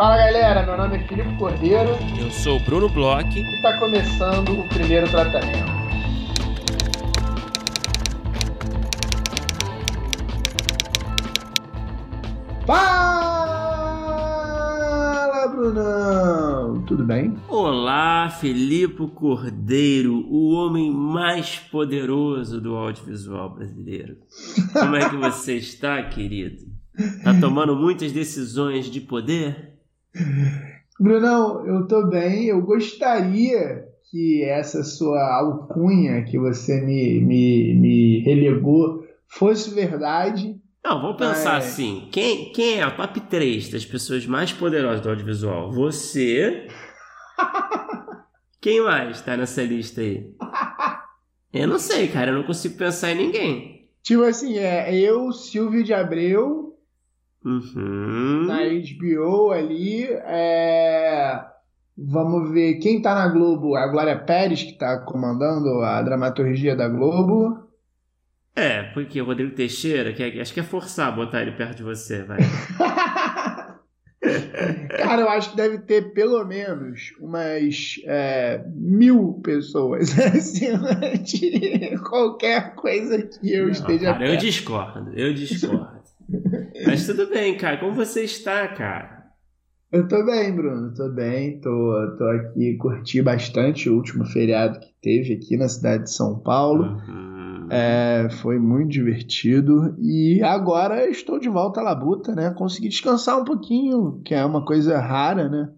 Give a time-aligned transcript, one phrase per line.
[0.00, 1.90] Fala galera, meu nome é Filipe Cordeiro.
[2.18, 3.38] Eu sou o Bruno Bloch.
[3.38, 5.70] E está começando o primeiro tratamento.
[12.66, 13.88] Fala,
[15.48, 16.82] Brunão!
[16.86, 17.36] Tudo bem?
[17.46, 24.16] Olá, Filipe Cordeiro, o homem mais poderoso do audiovisual brasileiro.
[24.72, 26.70] Como é que você está, querido?
[27.22, 29.69] Tá tomando muitas decisões de poder?
[30.98, 32.46] Brunão, eu tô bem.
[32.46, 40.60] Eu gostaria que essa sua alcunha que você me, me, me relegou fosse verdade.
[40.84, 41.66] Não, vamos pensar mas...
[41.66, 42.08] assim.
[42.10, 45.70] Quem, quem é o top 3 das pessoas mais poderosas do audiovisual?
[45.72, 46.66] Você.
[48.60, 50.34] quem mais tá nessa lista aí?
[51.52, 52.30] Eu não sei, cara.
[52.30, 53.88] Eu não consigo pensar em ninguém.
[54.02, 56.69] Tipo assim, é eu, Silvio de Abreu,
[57.44, 58.46] Uhum.
[58.46, 60.04] Na HBO ali.
[60.04, 61.44] É...
[61.96, 63.76] Vamos ver quem tá na Globo.
[63.76, 67.68] A Glória Pérez, que tá comandando a dramaturgia da Globo.
[68.56, 71.82] É, porque o Rodrigo Teixeira, que é, acho que é forçar botar ele perto de
[71.82, 72.38] você, vai.
[74.98, 80.12] Cara, eu acho que deve ter pelo menos umas é, mil pessoas
[81.24, 84.12] de qualquer coisa que eu Não, esteja.
[84.12, 85.89] Cara, eu discordo, eu discordo.
[86.86, 87.78] Mas tudo bem, cara.
[87.78, 89.20] Como você está, cara?
[89.92, 90.94] Eu tô bem, Bruno.
[90.94, 91.60] Tô bem.
[91.60, 96.38] Tô, tô aqui, curti bastante o último feriado que teve aqui na cidade de São
[96.38, 96.84] Paulo.
[96.84, 97.66] Uhum.
[97.70, 99.96] É, foi muito divertido.
[99.98, 102.50] E agora estou de volta à labuta, né?
[102.50, 105.70] Consegui descansar um pouquinho, que é uma coisa rara, né?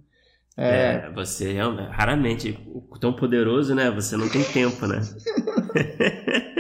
[0.57, 2.59] É, é você é raramente
[3.01, 3.91] tão poderoso, né?
[3.91, 5.01] Você não tem tempo, né?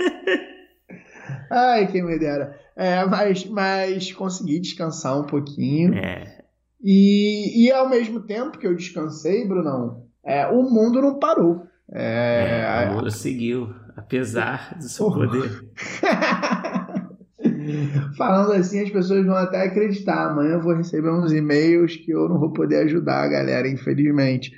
[1.52, 2.58] Ai, quem me dera.
[2.74, 5.94] É, mas, mas consegui descansar um pouquinho.
[5.94, 6.44] É.
[6.82, 11.66] E, e ao mesmo tempo que eu descansei, Brunão, é, o mundo não parou.
[11.92, 15.68] É, é, o mundo seguiu, apesar do seu poder.
[18.16, 20.30] Falando assim, as pessoas vão até acreditar.
[20.30, 24.52] Amanhã eu vou receber uns e-mails que eu não vou poder ajudar a galera, infelizmente.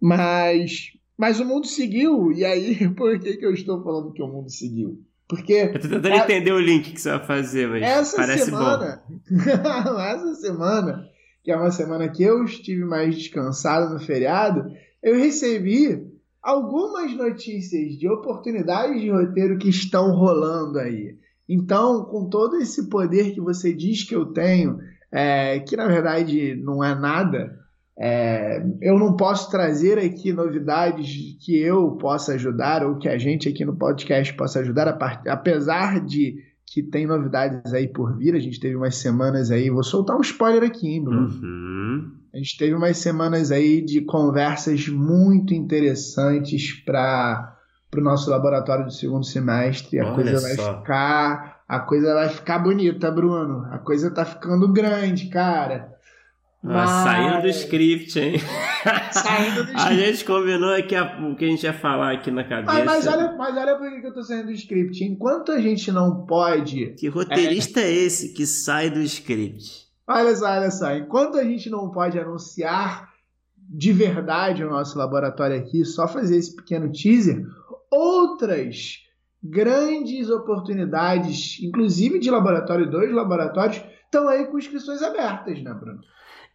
[0.00, 4.26] Mas, mas o mundo seguiu, e aí por que, que eu estou falando que o
[4.26, 4.98] mundo seguiu?
[5.32, 5.54] Porque.
[5.54, 6.18] Eu tô tentando a...
[6.18, 9.40] entender o link que você vai fazer, mas essa parece semana, bom.
[9.98, 11.08] essa semana,
[11.42, 14.70] que é uma semana que eu estive mais descansado no feriado,
[15.02, 16.06] eu recebi
[16.42, 21.16] algumas notícias de oportunidades de roteiro que estão rolando aí.
[21.48, 26.54] Então, com todo esse poder que você diz que eu tenho, é, que na verdade
[26.56, 27.58] não é nada,
[27.98, 33.48] é, eu não posso trazer aqui novidades que eu possa ajudar ou que a gente
[33.48, 34.88] aqui no podcast possa ajudar,
[35.28, 36.36] apesar de
[36.66, 38.34] que tem novidades aí por vir.
[38.34, 41.28] A gente teve umas semanas aí, vou soltar um spoiler aqui, hein, Bruno?
[41.28, 42.12] Uhum.
[42.32, 47.58] A gente teve umas semanas aí de conversas muito interessantes para
[47.94, 50.00] o nosso laboratório do segundo semestre.
[50.00, 50.78] A Olha coisa vai só.
[50.78, 53.66] ficar, a coisa vai ficar bonita, Bruno.
[53.70, 55.91] A coisa tá ficando grande, cara.
[56.62, 56.88] Mas...
[56.88, 58.34] Saindo do script, hein?
[59.10, 59.80] Saindo do script.
[59.80, 62.72] A gente combinou aqui a, o que a gente ia falar aqui na cabeça.
[62.72, 65.04] Mas, mas, olha, mas olha por que eu tô saindo do script.
[65.04, 66.94] Enquanto a gente não pode.
[66.98, 69.88] Que roteirista é, é esse que sai do script?
[70.06, 70.94] Olha só, olha só.
[70.94, 73.10] Enquanto a gente não pode anunciar
[73.56, 77.44] de verdade o nosso laboratório aqui, só fazer esse pequeno teaser,
[77.90, 78.98] outras
[79.42, 86.00] grandes oportunidades, inclusive de laboratório 2, laboratórios, estão aí com inscrições abertas, né, Bruno?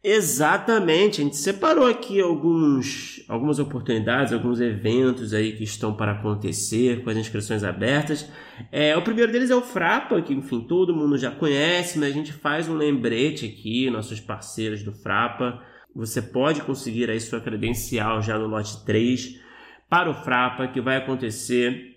[0.09, 7.03] Exatamente, a gente separou aqui alguns, algumas oportunidades, alguns eventos aí que estão para acontecer
[7.03, 8.31] com as inscrições abertas.
[8.71, 12.13] É, o primeiro deles é o Frapa, que enfim todo mundo já conhece, mas a
[12.13, 15.61] gente faz um lembrete aqui, nossos parceiros do Frapa.
[15.93, 19.41] Você pode conseguir aí sua credencial já no lote 3
[19.89, 21.96] para o Frapa, que vai acontecer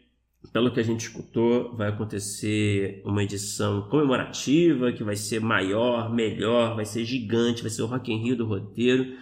[0.52, 6.74] pelo que a gente escutou, vai acontecer uma edição comemorativa que vai ser maior, melhor,
[6.74, 9.16] vai ser gigante, vai ser o Rock in Rio do roteiro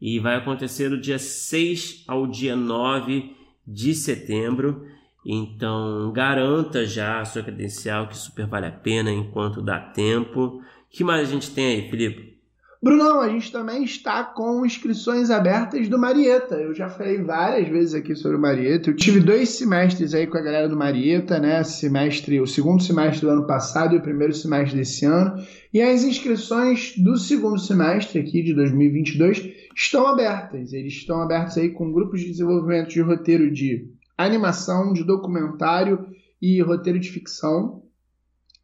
[0.00, 3.34] e vai acontecer do dia 6 ao dia 9
[3.66, 4.86] de setembro.
[5.26, 10.62] Então, garanta já a sua credencial que super vale a pena enquanto dá tempo.
[10.90, 12.37] Que mais a gente tem aí, Felipe?
[12.80, 16.54] Brunão, a gente também está com inscrições abertas do Marieta.
[16.54, 18.90] Eu já falei várias vezes aqui sobre o Marieta.
[18.90, 21.64] Eu tive dois semestres aí com a galera do Marieta, né?
[21.64, 25.42] Semestre, o segundo semestre do ano passado e o primeiro semestre desse ano.
[25.74, 30.72] E as inscrições do segundo semestre aqui de 2022 estão abertas.
[30.72, 36.06] Eles estão abertos aí com grupos de desenvolvimento de roteiro de animação, de documentário
[36.40, 37.82] e roteiro de ficção.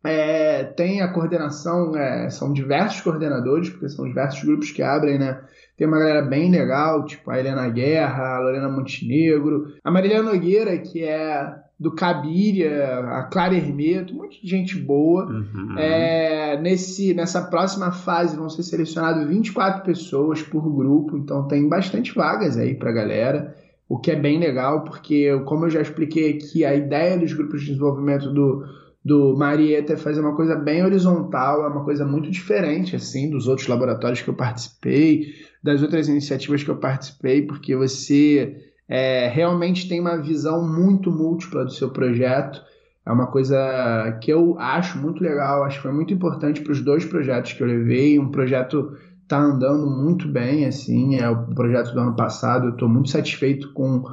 [0.04, 5.40] É, tem a coordenação, é, são diversos coordenadores, porque são diversos grupos que abrem, né?
[5.76, 10.76] Tem uma galera bem legal, tipo a Helena Guerra, a Lorena Montenegro, a Marília Nogueira,
[10.78, 15.26] que é do Cabiria, a Clara Hermeto, um monte de gente boa.
[15.26, 15.74] Uhum.
[15.76, 22.14] É, nesse, nessa próxima fase vão ser selecionadas 24 pessoas por grupo, então tem bastante
[22.14, 23.56] vagas aí pra galera,
[23.88, 27.60] o que é bem legal, porque, como eu já expliquei aqui, a ideia dos grupos
[27.60, 28.64] de desenvolvimento do,
[29.04, 33.46] do Marieta é fazer uma coisa bem horizontal, é uma coisa muito diferente assim dos
[33.46, 38.56] outros laboratórios que eu participei, das outras iniciativas que eu participei, porque você
[38.88, 42.62] é, realmente tem uma visão muito múltipla do seu projeto.
[43.06, 46.80] É uma coisa que eu acho muito legal, acho que foi muito importante para os
[46.80, 48.18] dois projetos que eu levei.
[48.18, 52.68] Um projeto está andando muito bem, assim, é o projeto do ano passado.
[52.68, 54.04] Eu estou muito satisfeito com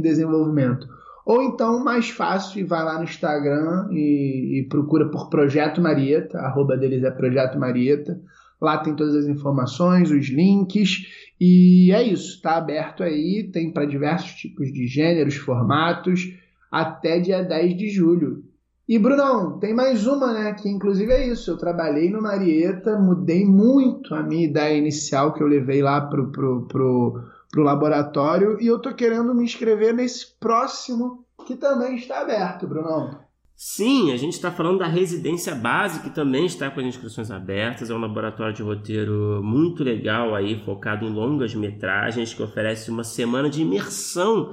[0.00, 0.88] desenvolvimento.
[1.26, 6.76] Ou então, mais fácil, vai lá no Instagram e, e procura por Projeto Marieta, arroba
[6.76, 8.20] deles é Projeto Marieta.
[8.60, 11.04] Lá tem todas as informações, os links,
[11.38, 16.32] e é isso, está aberto aí, tem para diversos tipos de gêneros, formatos,
[16.70, 18.44] até dia 10 de julho.
[18.88, 20.54] E Brunão, tem mais uma, né?
[20.54, 21.50] Que inclusive é isso.
[21.50, 26.30] Eu trabalhei no Marieta, mudei muito a minha ideia inicial que eu levei lá pro,
[26.30, 31.96] pro, pro para o laboratório e eu estou querendo me inscrever nesse próximo que também
[31.96, 33.18] está aberto, Brunão.
[33.54, 37.88] Sim, a gente está falando da residência base, que também está com as inscrições abertas.
[37.88, 43.04] É um laboratório de roteiro muito legal aí, focado em longas metragens, que oferece uma
[43.04, 44.52] semana de imersão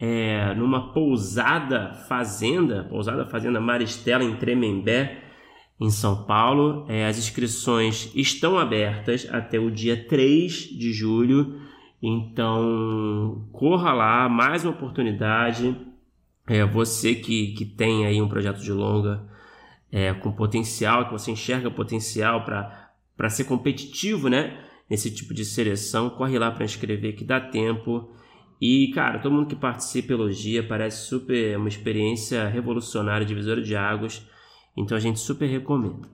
[0.00, 5.24] é, numa pousada fazenda, pousada fazenda Maristela em Tremembé,
[5.80, 6.86] em São Paulo.
[6.88, 11.60] É, as inscrições estão abertas até o dia 3 de julho.
[12.00, 15.76] Então, corra lá, mais uma oportunidade.
[16.46, 19.28] É, você que, que tem aí um projeto de longa
[19.90, 24.64] é, com potencial, que você enxerga potencial para ser competitivo, né?
[24.88, 28.10] Nesse tipo de seleção, corre lá para inscrever que dá tempo.
[28.60, 34.26] E, cara, todo mundo que participa elogia, parece super uma experiência revolucionária, divisora de águas.
[34.76, 36.08] Então a gente super recomenda.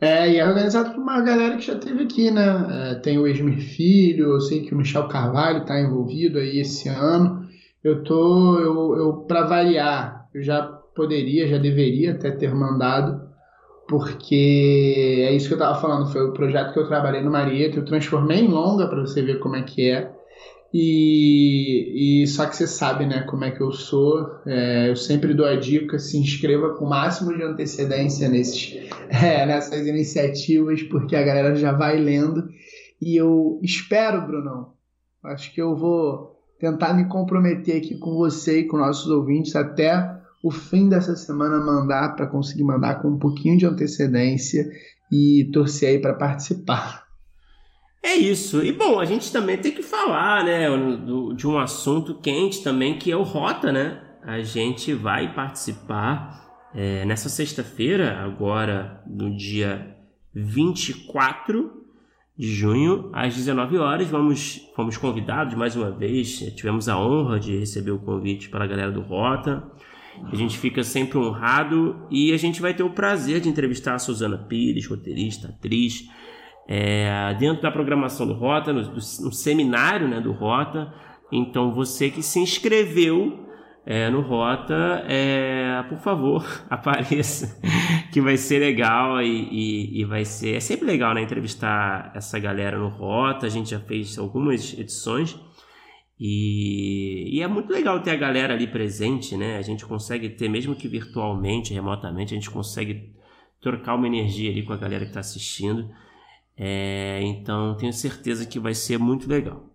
[0.00, 2.90] É, e é organizado por uma galera que já teve aqui, né?
[2.90, 6.88] É, tem o Esmir Filho, eu sei que o Michel Carvalho está envolvido aí esse
[6.88, 7.46] ano.
[7.84, 10.62] Eu tô, eu, eu para variar, eu já
[10.94, 13.28] poderia, já deveria até ter mandado,
[13.88, 17.78] porque é isso que eu estava falando, foi o projeto que eu trabalhei no Marieta,
[17.78, 20.10] eu transformei em longa para você ver como é que é.
[20.74, 24.26] E, e, só que você sabe, né, como é que eu sou.
[24.46, 28.78] É, eu sempre dou a dica: se inscreva com o máximo de antecedência nesses,
[29.10, 32.48] é, nessas iniciativas, porque a galera já vai lendo.
[33.00, 34.72] E eu espero, Brunão,
[35.24, 40.22] acho que eu vou tentar me comprometer aqui com você e com nossos ouvintes até
[40.42, 44.70] o fim dessa semana mandar para conseguir mandar com um pouquinho de antecedência
[45.10, 47.01] e torcer aí para participar.
[48.02, 48.64] É isso.
[48.64, 52.98] E bom, a gente também tem que falar, né, do, de um assunto quente também,
[52.98, 54.02] que é o Rota, né?
[54.24, 59.96] A gente vai participar é, nessa sexta-feira, agora no dia
[60.34, 61.82] 24
[62.36, 64.08] de junho, às 19 horas.
[64.08, 68.90] Vamos, fomos convidados mais uma vez, tivemos a honra de receber o convite pela galera
[68.90, 69.62] do Rota.
[70.30, 73.98] A gente fica sempre honrado e a gente vai ter o prazer de entrevistar a
[73.98, 76.08] Suzana Pires, roteirista, atriz
[76.74, 80.90] é, dentro da programação do Rota, no, no, seminário né, do Rota.
[81.30, 83.46] Então, você que se inscreveu
[83.84, 87.60] é, no Rota, é, por favor, apareça,
[88.10, 90.56] que vai ser legal e, e, e, vai ser.
[90.56, 93.44] É sempre legal né, entrevistar essa galera no Rota.
[93.44, 95.38] A gente já fez algumas edições.
[96.18, 99.58] E, e, é muito legal ter a galera ali presente, né?
[99.58, 103.12] A gente consegue ter, mesmo que virtualmente, remotamente, a gente consegue
[103.60, 105.90] trocar uma energia ali com a galera que está assistindo.
[106.56, 109.72] É, então tenho certeza que vai ser muito legal.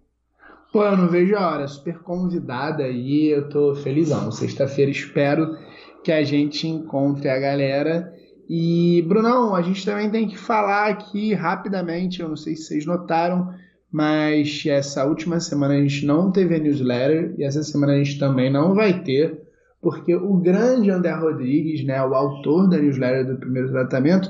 [0.71, 4.31] Pô, eu não vejo a hora, super convidada aí, eu tô felizão.
[4.31, 5.57] Sexta-feira espero
[6.03, 8.13] que a gente encontre a galera.
[8.49, 12.85] E, Brunão, a gente também tem que falar aqui rapidamente, eu não sei se vocês
[12.85, 13.53] notaram,
[13.91, 18.19] mas essa última semana a gente não teve a newsletter e essa semana a gente
[18.19, 19.41] também não vai ter,
[19.81, 24.29] porque o grande André Rodrigues, né, o autor da newsletter do primeiro tratamento,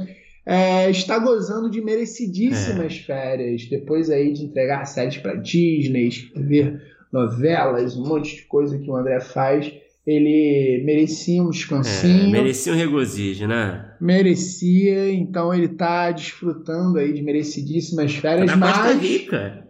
[0.50, 3.00] é, está gozando de merecidíssimas é.
[3.06, 8.90] férias, depois aí de entregar séries para Disney, escrever novelas, um monte de coisa que
[8.90, 9.74] o André faz.
[10.06, 12.30] Ele merecia um descansinho.
[12.30, 13.92] É, merecia um regozijo, né?
[14.00, 18.50] Merecia, então ele está desfrutando aí de merecidíssimas férias.
[18.50, 18.78] Tá na mas...
[18.78, 19.67] Costa Rica.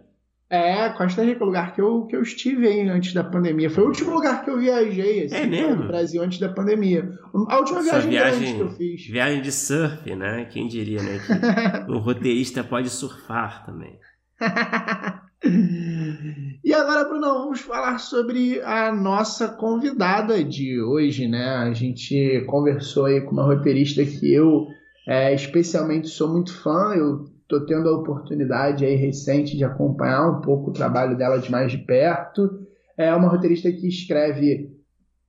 [0.50, 3.68] É, Costa Rica, o lugar que eu, que eu estive aí antes da pandemia.
[3.68, 5.76] Foi o último lugar que eu viajei, assim, é mesmo?
[5.76, 7.10] no Brasil antes da pandemia.
[7.48, 9.06] A última viagem, viagem que eu fiz.
[9.06, 10.46] Viagem de surf, né?
[10.46, 11.18] Quem diria, né?
[11.18, 13.98] Que um roteirista pode surfar também.
[16.64, 21.46] e agora, Bruno, vamos falar sobre a nossa convidada de hoje, né?
[21.56, 24.66] A gente conversou aí com uma roteirista que eu
[25.06, 30.42] é, especialmente sou muito fã, eu Estou tendo a oportunidade aí recente de acompanhar um
[30.42, 32.60] pouco o trabalho dela de mais de perto.
[32.94, 34.76] É uma roteirista que escreve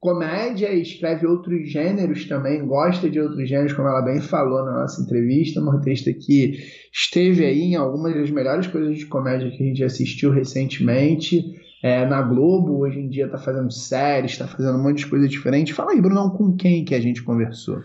[0.02, 5.02] comédia escreve outros gêneros também, gosta de outros gêneros, como ela bem falou na nossa
[5.02, 5.62] entrevista.
[5.62, 6.58] Uma roteirista que
[6.92, 11.42] esteve aí em algumas das melhores coisas de comédia que a gente assistiu recentemente.
[11.82, 15.26] É, na Globo, hoje em dia está fazendo séries, está fazendo um monte de coisa
[15.26, 15.74] diferente.
[15.74, 17.80] Fala aí, Bruno, com quem que a gente conversou?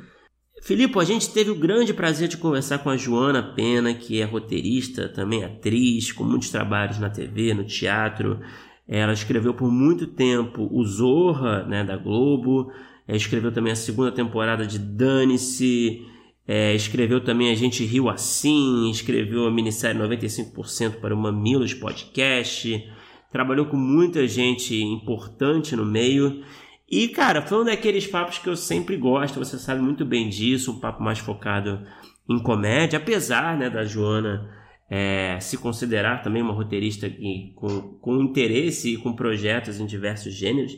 [0.64, 4.24] Filipe, a gente teve o grande prazer de conversar com a Joana Pena, que é
[4.24, 8.40] roteirista, também atriz, com muitos trabalhos na TV, no teatro.
[8.88, 12.72] Ela escreveu por muito tempo o Zorra, né, da Globo.
[13.06, 16.02] É, escreveu também a segunda temporada de Dane-se.
[16.48, 18.88] É, escreveu também A Gente Riu Assim.
[18.90, 22.90] Escreveu a minissérie 95% para o Mamilos Podcast.
[23.30, 26.42] Trabalhou com muita gente importante no meio.
[26.90, 30.72] E, cara, foi um daqueles papos que eu sempre gosto, você sabe muito bem disso,
[30.72, 31.84] um papo mais focado
[32.28, 34.50] em comédia, apesar né, da Joana
[34.90, 40.34] é, se considerar também uma roteirista que, com, com interesse e com projetos em diversos
[40.34, 40.76] gêneros,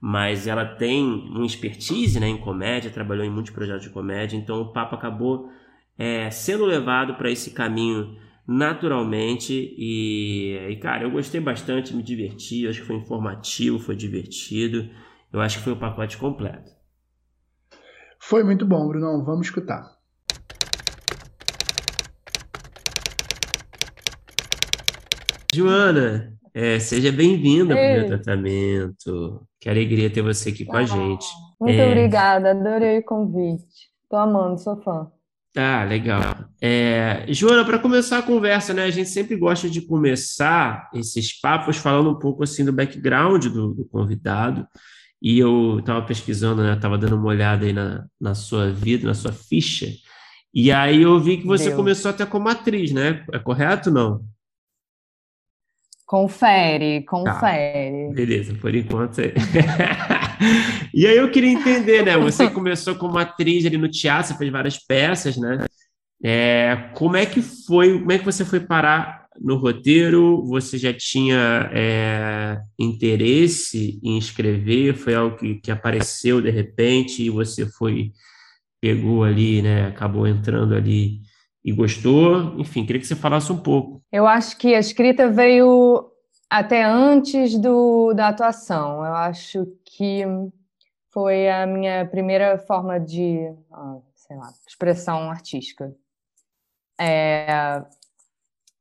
[0.00, 4.60] mas ela tem uma expertise né, em comédia, trabalhou em muitos projetos de comédia, então
[4.60, 5.48] o papo acabou
[5.96, 12.66] é, sendo levado para esse caminho naturalmente e, e, cara, eu gostei bastante, me diverti,
[12.66, 14.88] acho que foi informativo, foi divertido.
[15.36, 16.72] Eu acho que foi o pacote completo.
[18.18, 19.22] Foi muito bom, Bruno.
[19.22, 19.94] Vamos escutar.
[25.54, 29.46] Joana, é, seja bem-vinda ao meu tratamento.
[29.60, 31.26] Que alegria ter você aqui com a gente.
[31.60, 31.86] Muito é...
[31.86, 33.90] obrigada, adorei o convite.
[34.08, 35.10] Tô amando, sou fã.
[35.52, 36.46] Tá, legal.
[36.62, 38.84] É, Joana, para começar a conversa, né?
[38.84, 43.74] A gente sempre gosta de começar esses papos falando um pouco assim do background do,
[43.74, 44.66] do convidado.
[45.20, 46.74] E eu estava pesquisando, né?
[46.74, 49.86] Estava dando uma olhada aí na, na sua vida, na sua ficha.
[50.52, 51.76] E aí eu vi que você Deu.
[51.76, 53.24] começou até como atriz, né?
[53.32, 54.24] É correto ou não?
[56.06, 57.10] Confere, tá.
[57.10, 58.08] confere.
[58.08, 58.14] Tá.
[58.14, 59.34] Beleza, por enquanto é.
[60.94, 62.16] e aí eu queria entender, né?
[62.16, 65.64] Você começou como atriz ali no teatro, você fez várias peças, né?
[66.22, 70.92] É, como é que foi, como é que você foi parar no roteiro você já
[70.92, 74.94] tinha é, interesse em escrever?
[74.94, 78.12] Foi algo que, que apareceu de repente e você foi,
[78.80, 79.86] pegou ali, né?
[79.86, 81.20] Acabou entrando ali
[81.64, 82.58] e gostou?
[82.58, 84.00] Enfim, queria que você falasse um pouco.
[84.12, 86.10] Eu acho que a escrita veio
[86.48, 89.04] até antes do, da atuação.
[89.04, 90.22] Eu acho que
[91.12, 93.38] foi a minha primeira forma de,
[93.72, 95.94] ah, sei lá, expressão artística.
[97.00, 97.82] É,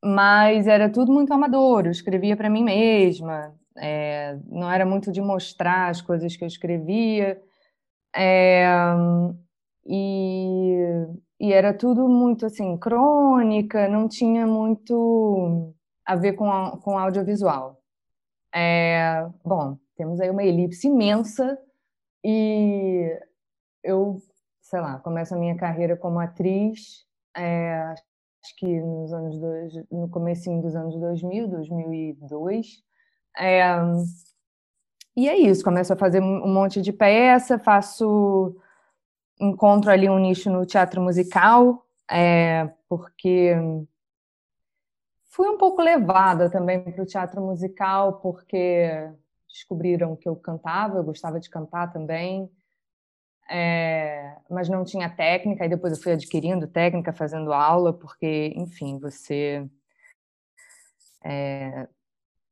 [0.06, 5.20] mas era tudo muito amador, eu escrevia para mim mesma, é, não era muito de
[5.20, 7.42] mostrar as coisas que eu escrevia,
[8.16, 8.68] é,
[9.84, 10.76] e,
[11.40, 15.74] e, era tudo muito assim, crônica, não tinha muito
[16.06, 17.82] a ver com, a, com audiovisual.
[18.54, 21.58] É, bom, temos aí uma elipse imensa
[22.24, 23.20] e
[23.84, 24.18] eu,
[24.62, 27.96] sei lá, começo a minha carreira como atriz, é,
[28.46, 32.84] acho que nos anos dois, no comecinho dos anos 2000, 2002.
[33.38, 33.64] É,
[35.18, 38.56] e é isso, começo a fazer um monte de peça, faço
[39.40, 43.56] encontro ali um nicho no teatro musical, é, porque
[45.32, 49.10] fui um pouco levada também para o teatro musical, porque
[49.50, 52.50] descobriram que eu cantava, eu gostava de cantar também
[53.50, 58.98] é, mas não tinha técnica, e depois eu fui adquirindo técnica, fazendo aula, porque, enfim,
[59.00, 59.68] você.
[61.24, 61.88] É,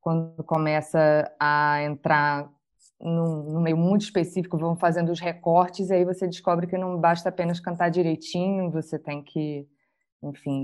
[0.02, 2.52] quando começa a entrar
[3.00, 7.00] num, num, meio muito específico, vão fazendo os recortes, e aí você descobre que não
[7.00, 9.68] basta apenas cantar direitinho, você tem que,
[10.22, 10.64] enfim,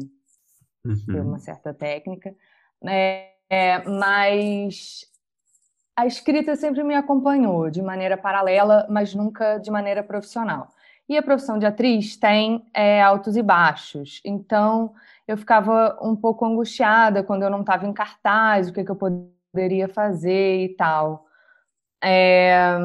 [0.86, 1.06] uhum.
[1.06, 2.36] ter uma certa técnica.
[2.86, 5.09] É, é, mas
[6.00, 10.70] a escrita sempre me acompanhou de maneira paralela, mas nunca de maneira profissional.
[11.10, 14.22] E a profissão de atriz tem é, altos e baixos.
[14.24, 14.94] Então,
[15.28, 18.96] eu ficava um pouco angustiada quando eu não estava em cartaz, o que, que eu
[18.96, 21.26] poderia fazer e tal.
[22.02, 22.78] É,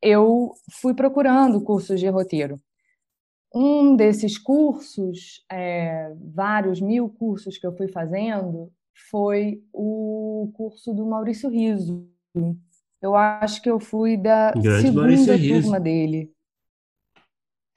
[0.00, 2.58] eu fui procurando cursos de roteiro.
[3.54, 8.72] Um desses cursos, é, vários mil cursos que eu fui fazendo,
[9.10, 12.11] foi o curso do Maurício Riso.
[13.00, 16.32] Eu acho que eu fui da Grande segunda turma dele.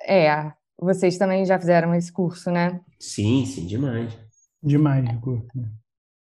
[0.07, 2.79] É, vocês também já fizeram esse curso, né?
[2.99, 4.17] Sim, sim, demais.
[4.61, 5.69] Demais de curso, né?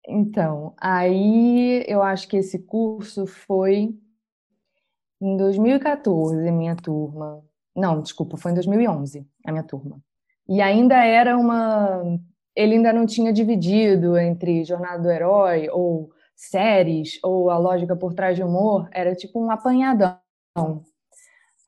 [0.07, 3.95] Então, aí eu acho que esse curso foi
[5.21, 7.43] em 2014, minha turma.
[7.75, 10.01] Não, desculpa, foi em 2011, a minha turma.
[10.47, 12.19] E ainda era uma.
[12.55, 18.13] Ele ainda não tinha dividido entre Jornada do Herói, ou séries, ou a lógica por
[18.13, 18.87] trás de humor.
[18.91, 20.19] Era tipo um apanhadão.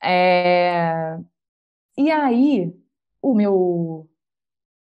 [0.03, 1.17] É...
[1.98, 2.75] E aí,
[3.22, 4.10] o meu.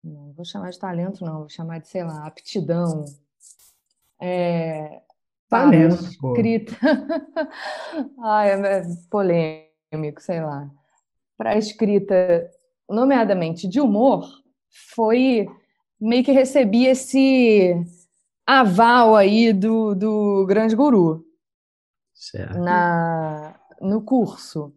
[0.04, 3.06] Não vou chamar de talento, não, vou chamar de, sei lá, aptidão.
[4.22, 5.02] É...
[5.50, 6.76] Talento, escrita.
[8.22, 10.70] Ai, é polêmico, sei lá.
[11.38, 12.50] Para a escrita,
[12.90, 14.28] nomeadamente de humor,
[14.94, 15.48] foi
[16.00, 17.76] meio que recebi esse
[18.48, 21.26] aval aí do, do grande guru
[22.14, 22.58] certo.
[22.58, 24.74] na no curso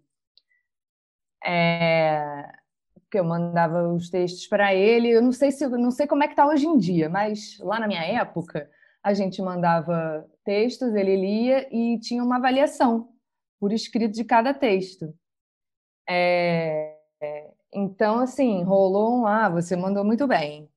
[1.43, 2.53] é,
[3.11, 5.09] que eu mandava os textos para ele.
[5.09, 7.81] Eu não sei se não sei como é que está hoje em dia, mas lá
[7.81, 8.71] na minha época
[9.03, 13.09] a gente mandava textos, ele lia e tinha uma avaliação
[13.59, 15.15] por escrito de cada texto.
[16.07, 16.97] É,
[17.73, 20.69] então, assim, rolou um, ah, você mandou muito bem.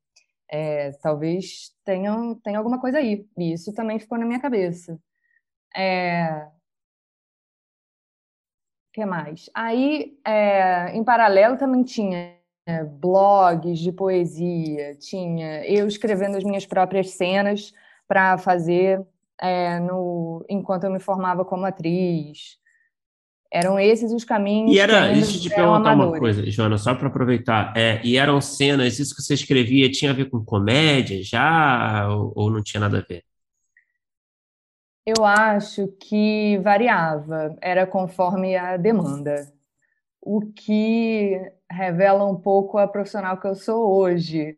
[0.55, 3.27] É, talvez tenha, tenha alguma coisa aí.
[3.35, 4.99] E isso também ficou na minha cabeça.
[5.75, 6.47] É,
[8.93, 9.49] que mais?
[9.55, 12.37] Aí, é, em paralelo, também tinha
[12.99, 17.73] blogs de poesia, tinha eu escrevendo as minhas próprias cenas
[18.07, 19.05] para fazer
[19.41, 22.59] é, no, enquanto eu me formava como atriz.
[23.53, 24.75] Eram esses os caminhos.
[24.75, 26.13] E era, deixa eu te perguntar amadores.
[26.13, 27.71] uma coisa, Joana, só para aproveitar.
[27.77, 32.33] É, e eram cenas, isso que você escrevia tinha a ver com comédia já, ou,
[32.35, 33.23] ou não tinha nada a ver?
[35.05, 39.53] Eu acho que variava, era conforme a demanda.
[40.19, 41.39] O que
[41.69, 44.57] revela um pouco a profissional que eu sou hoje,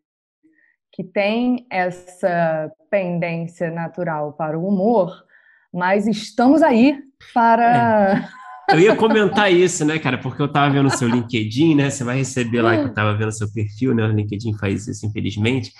[0.90, 5.22] que tem essa pendência natural para o humor,
[5.70, 6.98] mas estamos aí
[7.34, 8.22] para.
[8.22, 8.36] É.
[8.68, 10.18] Eu ia comentar isso, né, cara?
[10.18, 11.90] Porque eu tava vendo o seu LinkedIn, né?
[11.90, 14.04] Você vai receber lá que eu tava vendo o seu perfil, né?
[14.04, 15.72] O LinkedIn faz isso, infelizmente.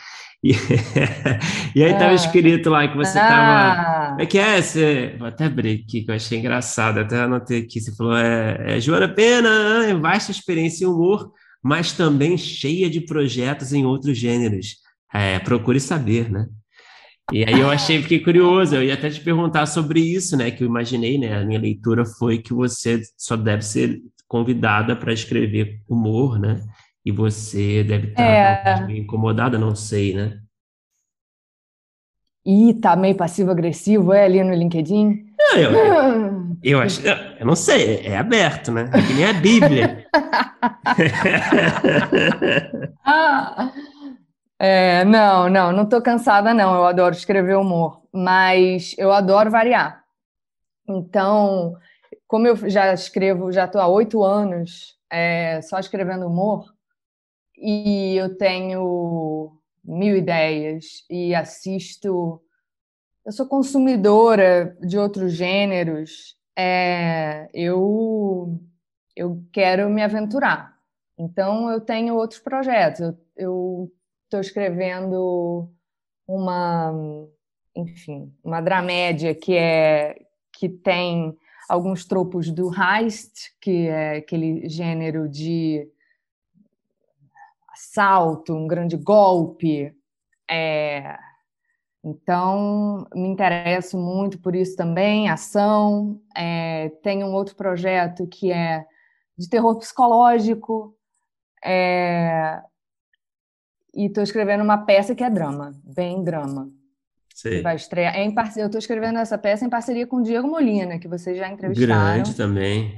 [0.42, 0.52] E,
[1.74, 2.14] e aí estava ah.
[2.14, 3.80] escrito lá que você estava.
[3.80, 4.16] Ah.
[4.20, 5.16] É que é, você.
[5.18, 7.80] Vou até abrir aqui, que eu achei engraçado, até anotei aqui.
[7.80, 9.50] Você falou: é, é Joana Pena,
[10.00, 14.76] vasta experiência em humor, mas também cheia de projetos em outros gêneros.
[15.12, 16.46] É, procure saber, né?
[17.32, 20.52] E aí eu achei, fiquei curioso, eu ia até te perguntar sobre isso, né?
[20.52, 21.36] Que eu imaginei, né?
[21.36, 26.60] A minha leitura foi que você só deve ser convidada para escrever humor, né?
[27.04, 28.86] E você deve estar é...
[28.86, 30.38] meio incomodada, não sei, né?
[32.44, 35.26] Ih, tá meio passivo-agressivo, é, ali no LinkedIn?
[35.36, 38.88] Não, eu, eu, eu acho, eu não sei, é aberto, né?
[38.94, 40.06] É que nem a Bíblia.
[43.04, 43.72] ah,
[44.58, 46.74] é, não, não, não tô cansada, não.
[46.74, 50.04] Eu adoro escrever humor, mas eu adoro variar.
[50.88, 51.76] Então,
[52.26, 56.64] como eu já escrevo, já estou há oito anos é, só escrevendo humor,
[57.56, 62.42] e eu tenho mil ideias e assisto.
[63.24, 66.36] Eu sou consumidora de outros gêneros.
[66.56, 68.60] É, eu
[69.16, 70.76] eu quero me aventurar.
[71.18, 73.14] Então eu tenho outros projetos.
[73.36, 73.90] Eu
[74.26, 75.70] estou escrevendo
[76.26, 76.92] uma,
[77.74, 80.16] enfim, uma dramédia que é
[80.52, 81.36] que tem
[81.68, 85.86] alguns tropos do heist, que é aquele gênero de
[87.70, 89.94] assalto, um grande golpe.
[90.50, 91.18] É...
[92.02, 96.20] Então, me interesso muito por isso também, ação.
[96.34, 96.90] É...
[97.02, 98.86] Tem um outro projeto que é
[99.36, 100.96] de terror psicológico.
[101.62, 102.62] É...
[103.96, 106.70] E estou escrevendo uma peça que é drama, bem drama.
[107.34, 107.62] Sim.
[107.62, 108.14] Vai estrear.
[108.14, 108.60] É em parce...
[108.60, 112.14] Eu estou escrevendo essa peça em parceria com o Diego Molina, que vocês já entrevistaram.
[112.14, 112.94] Grande também.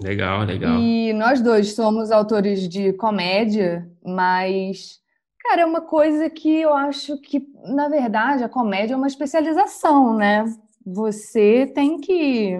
[0.00, 0.78] Legal, legal.
[0.78, 5.00] E nós dois somos autores de comédia, mas
[5.42, 10.14] Cara, é uma coisa que eu acho que, na verdade, a comédia é uma especialização,
[10.14, 10.44] né?
[10.84, 12.56] Você tem que.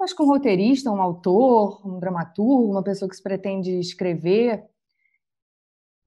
[0.00, 4.64] Acho que um roteirista, um autor, um dramaturgo, uma pessoa que se pretende escrever,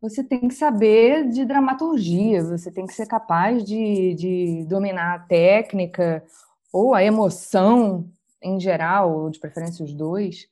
[0.01, 5.19] você tem que saber de dramaturgia, você tem que ser capaz de, de dominar a
[5.19, 6.23] técnica
[6.71, 8.09] ou a emoção
[8.41, 10.47] em geral, ou de preferência os dois,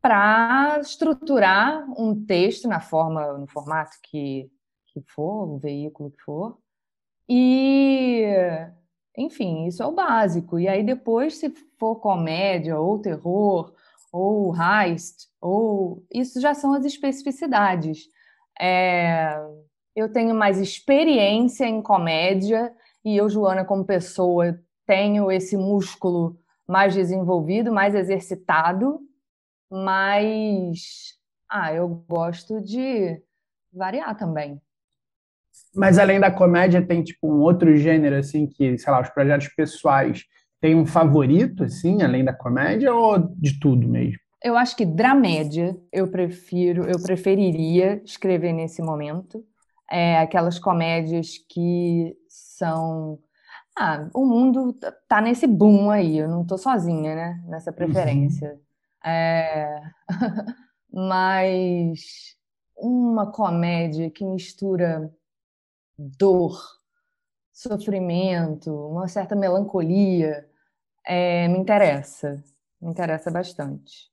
[0.00, 4.50] para estruturar um texto na forma, no formato que,
[4.86, 6.58] que for, o veículo que for.
[7.28, 8.24] E,
[9.16, 10.58] enfim, isso é o básico.
[10.58, 13.74] E aí depois, se for comédia ou terror
[14.10, 18.08] ou heist, ou isso já são as especificidades.
[18.60, 19.38] É,
[19.94, 22.72] eu tenho mais experiência em comédia
[23.04, 29.00] e eu, Joana, como pessoa, tenho esse músculo mais desenvolvido, mais exercitado,
[29.70, 31.16] mas
[31.48, 33.20] ah, eu gosto de
[33.72, 34.60] variar também.
[35.74, 39.48] Mas além da comédia, tem tipo um outro gênero assim que, sei lá, os projetos
[39.48, 40.24] pessoais
[40.60, 44.18] tem um favorito assim, além da comédia ou de tudo mesmo?
[44.42, 49.44] Eu acho que dramédia eu prefiro, eu preferiria escrever nesse momento.
[49.90, 53.18] É, aquelas comédias que são.
[53.76, 54.74] Ah, o mundo
[55.08, 57.42] tá nesse boom aí, eu não tô sozinha, né?
[57.46, 58.52] Nessa preferência.
[58.52, 59.10] Uhum.
[59.10, 59.80] É...
[60.92, 62.36] Mas
[62.76, 65.12] uma comédia que mistura
[65.98, 66.60] dor,
[67.52, 70.48] sofrimento, uma certa melancolia,
[71.04, 72.42] é, me interessa,
[72.80, 74.10] me interessa bastante.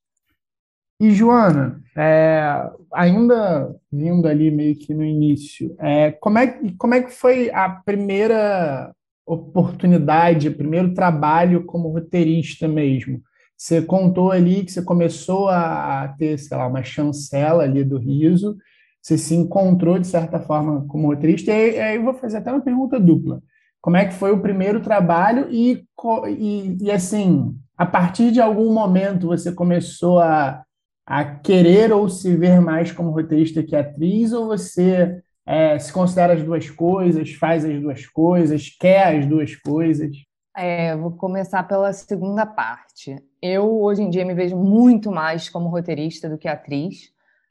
[0.98, 7.02] E Joana, é, ainda vindo ali meio que no início, é, como, é, como é
[7.02, 8.94] que foi a primeira
[9.26, 13.20] oportunidade, o primeiro trabalho como roteirista mesmo?
[13.56, 18.56] Você contou ali que você começou a ter, sei lá, uma chancela ali do riso,
[19.02, 22.62] você se encontrou de certa forma como roteirista, e aí eu vou fazer até uma
[22.62, 23.42] pergunta dupla.
[23.82, 25.84] Como é que foi o primeiro trabalho e,
[26.28, 30.62] e, e assim, a partir de algum momento você começou a
[31.06, 36.32] a querer ou se ver mais como roteirista que atriz, ou você é, se considera
[36.32, 40.10] as duas coisas, faz as duas coisas, quer as duas coisas?
[40.56, 43.22] É, vou começar pela segunda parte.
[43.40, 47.10] Eu, hoje em dia, me vejo muito mais como roteirista do que atriz.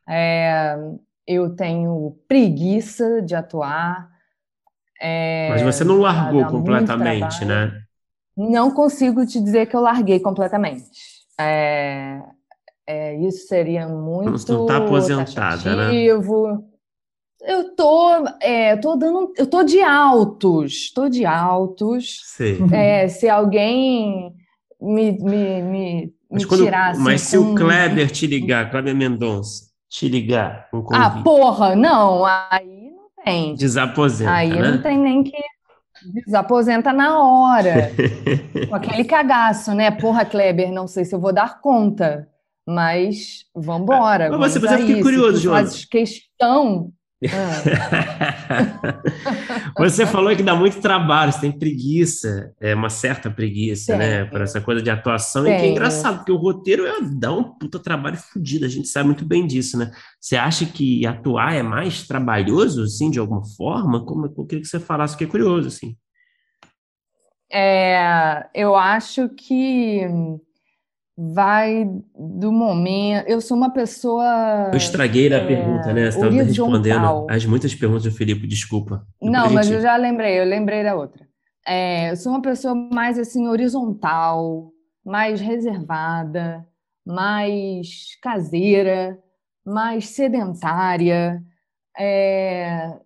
[0.09, 0.75] É,
[1.25, 4.09] eu tenho preguiça de atuar.
[4.99, 7.81] É, Mas você não largou completamente, né?
[8.35, 10.89] Não consigo te dizer que eu larguei completamente.
[11.39, 12.21] É,
[12.87, 14.31] é, isso seria muito.
[14.31, 15.95] Você não está aposentada, né?
[17.47, 18.09] Eu tô,
[18.41, 22.21] é, tô dando, eu tô de altos, tô de altos.
[22.71, 24.33] É, se alguém
[24.81, 26.99] me, me, me, mas me quando, tirasse.
[26.99, 31.05] Mas se o Kleber te ligar, Kleber Mendonça, te ligar um convite.
[31.05, 33.55] Ah, porra, não, aí não tem.
[33.55, 34.31] Desaposenta.
[34.31, 34.71] Aí né?
[34.71, 35.37] não tem nem que.
[36.25, 37.91] Desaposenta na hora.
[38.69, 39.91] com aquele cagaço, né?
[39.91, 42.27] Porra, Kleber, não sei se eu vou dar conta.
[42.67, 44.35] Mas vamos embora.
[44.37, 45.67] Mas você, você fiquei curioso, Joana.
[45.67, 46.91] Faz questão.
[47.23, 49.01] Ah.
[49.77, 54.25] você falou que dá muito trabalho, você tem preguiça, é uma certa preguiça, tem, né?
[54.25, 55.43] Para essa coisa de atuação.
[55.43, 55.55] Tem.
[55.55, 58.87] E que é engraçado, porque o roteiro é, dá um puta trabalho fodido, a gente
[58.87, 59.91] sabe muito bem disso, né?
[60.19, 64.03] Você acha que atuar é mais trabalhoso, assim, de alguma forma?
[64.05, 65.95] Como eu queria que você falasse, que é curioso, assim.
[67.51, 70.01] É, eu acho que
[71.17, 73.27] vai do momento.
[73.27, 74.69] Eu sou uma pessoa.
[74.71, 76.11] Eu estraguei a é, pergunta, né?
[76.11, 79.07] Você estava respondendo as muitas perguntas do Felipe, desculpa.
[79.21, 81.25] Não, mas eu já lembrei, eu lembrei da outra.
[81.65, 84.71] É, eu sou uma pessoa mais assim, horizontal,
[85.03, 86.67] mais reservada,
[87.05, 89.17] mais caseira,
[89.65, 91.41] mais sedentária.
[91.97, 92.99] É,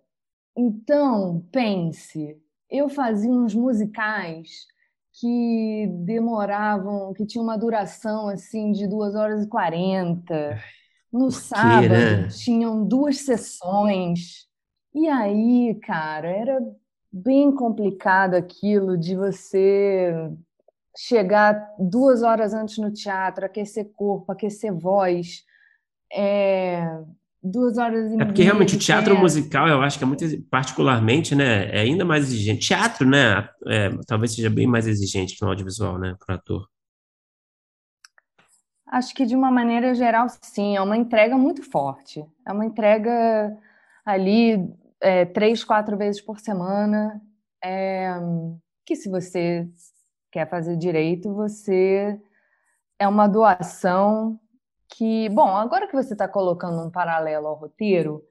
[0.56, 2.36] então, pense,
[2.68, 4.66] eu fazia uns musicais
[5.20, 10.58] que demoravam, que tinham uma duração assim de 2 horas e 40.
[11.12, 12.28] No sábado né?
[12.28, 14.48] tinham duas sessões.
[14.94, 16.58] E aí, cara, era
[17.12, 20.12] bem complicado aquilo de você
[20.96, 25.44] chegar duas horas antes no teatro, aquecer corpo, aquecer voz.
[26.12, 26.82] É,
[27.42, 28.22] duas horas e meia.
[28.22, 32.04] É porque realmente o teatro musical, eu acho que é muito, particularmente, né, é ainda
[32.04, 32.68] mais exigente.
[32.68, 36.68] Teatro, né, é, talvez seja bem mais exigente que o audiovisual, né, para ator.
[38.86, 42.24] Acho que de uma maneira geral, sim, é uma entrega muito forte.
[42.46, 43.56] É uma entrega
[44.04, 44.68] ali
[45.00, 47.20] é, três, quatro vezes por semana.
[47.64, 48.12] É,
[48.84, 49.68] que se você
[50.32, 52.20] quer fazer direito, você
[52.98, 54.40] é uma doação
[54.90, 58.22] que, bom, agora que você está colocando um paralelo ao roteiro,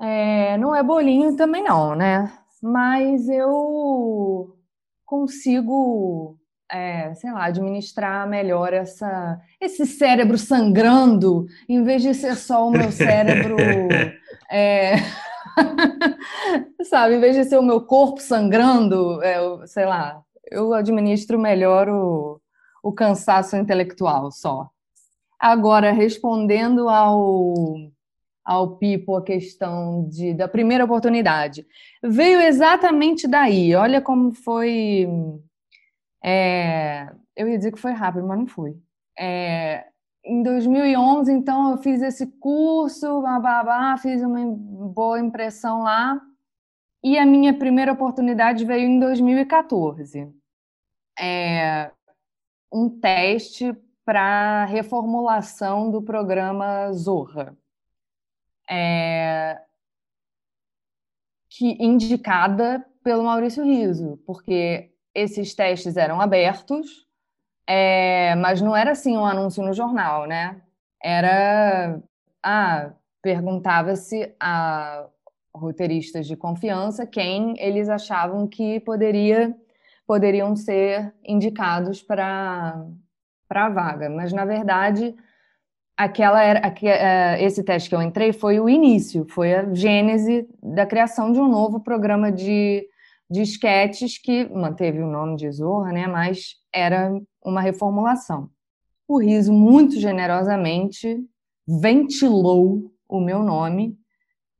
[0.00, 2.32] É, não é bolinho também não, né?
[2.62, 4.56] Mas eu
[5.04, 6.38] consigo,
[6.70, 12.70] é, sei lá, administrar melhor essa, esse cérebro sangrando, em vez de ser só o
[12.70, 13.56] meu cérebro,
[14.50, 14.96] é,
[16.84, 21.88] sabe, em vez de ser o meu corpo sangrando, é, sei lá, eu administro melhor
[21.88, 22.40] o,
[22.82, 24.68] o cansaço intelectual só.
[25.38, 27.54] Agora, respondendo ao,
[28.44, 31.66] ao Pipo a questão de, da primeira oportunidade,
[32.02, 33.74] veio exatamente daí.
[33.74, 35.06] Olha como foi.
[36.24, 38.76] É, eu ia dizer que foi rápido, mas não foi.
[39.16, 39.86] É,
[40.24, 46.20] em 2011, então, eu fiz esse curso, babá, fiz uma boa impressão lá.
[47.02, 50.28] E a minha primeira oportunidade veio em 2014.
[51.18, 51.90] É,
[52.72, 53.74] um teste
[54.08, 57.54] para reformulação do programa Zorra.
[58.66, 59.60] É,
[61.50, 67.06] que indicada pelo Maurício Riso, porque esses testes eram abertos,
[67.66, 70.62] é, mas não era assim um anúncio no jornal, né?
[71.02, 72.02] Era
[72.42, 75.06] ah, perguntava-se a
[75.54, 79.54] roteiristas de confiança quem eles achavam que poderia
[80.06, 82.86] poderiam ser indicados para
[83.48, 85.14] para a vaga, mas na verdade
[85.96, 90.86] aquela era é, esse teste que eu entrei foi o início, foi a gênese da
[90.86, 92.86] criação de um novo programa de
[93.30, 97.12] de esquetes que manteve o nome de Zorra, né, mas era
[97.44, 98.50] uma reformulação.
[99.06, 101.18] O Riso muito generosamente
[101.66, 103.98] ventilou o meu nome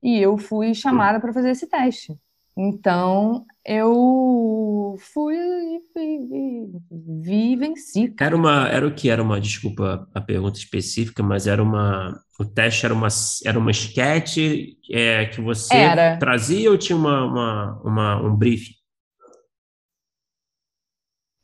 [0.01, 2.17] e eu fui chamada para fazer esse teste.
[2.57, 5.35] Então, eu fui
[5.95, 6.67] vi,
[7.21, 8.13] vi, venci.
[8.19, 9.09] Era uma, era o que?
[9.09, 13.07] Era uma, desculpa a pergunta específica, mas era uma, o teste era uma,
[13.45, 14.37] era uma sketch
[14.91, 16.17] é, que você era.
[16.17, 18.73] trazia ou tinha uma, uma, uma, um briefing?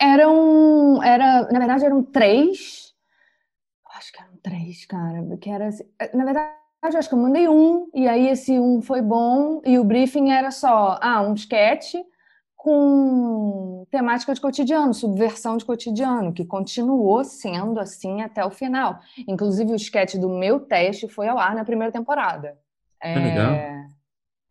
[0.01, 2.93] Eram, era, na verdade eram três,
[3.95, 7.47] acho que eram três, cara, que era, assim, na verdade eu acho que eu mandei
[7.47, 11.95] um, e aí esse um foi bom, e o briefing era só, ah, um sketch
[12.65, 18.99] com temática de cotidiano, subversão de cotidiano, que continuou sendo assim até o final.
[19.27, 22.57] Inclusive, o sketch do meu teste foi ao ar na primeira temporada.
[22.99, 23.53] É, é legal.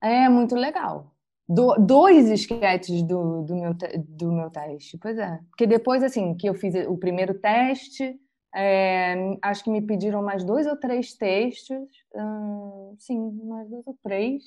[0.01, 1.13] É muito legal.
[1.49, 5.41] Do, dois sketches do, do, meu, do meu teste, pois é.
[5.51, 8.17] Porque depois, assim, que eu fiz o primeiro teste,
[8.55, 11.77] é, acho que me pediram mais dois ou três textos,
[12.15, 14.45] hum, sim, mais dois ou três,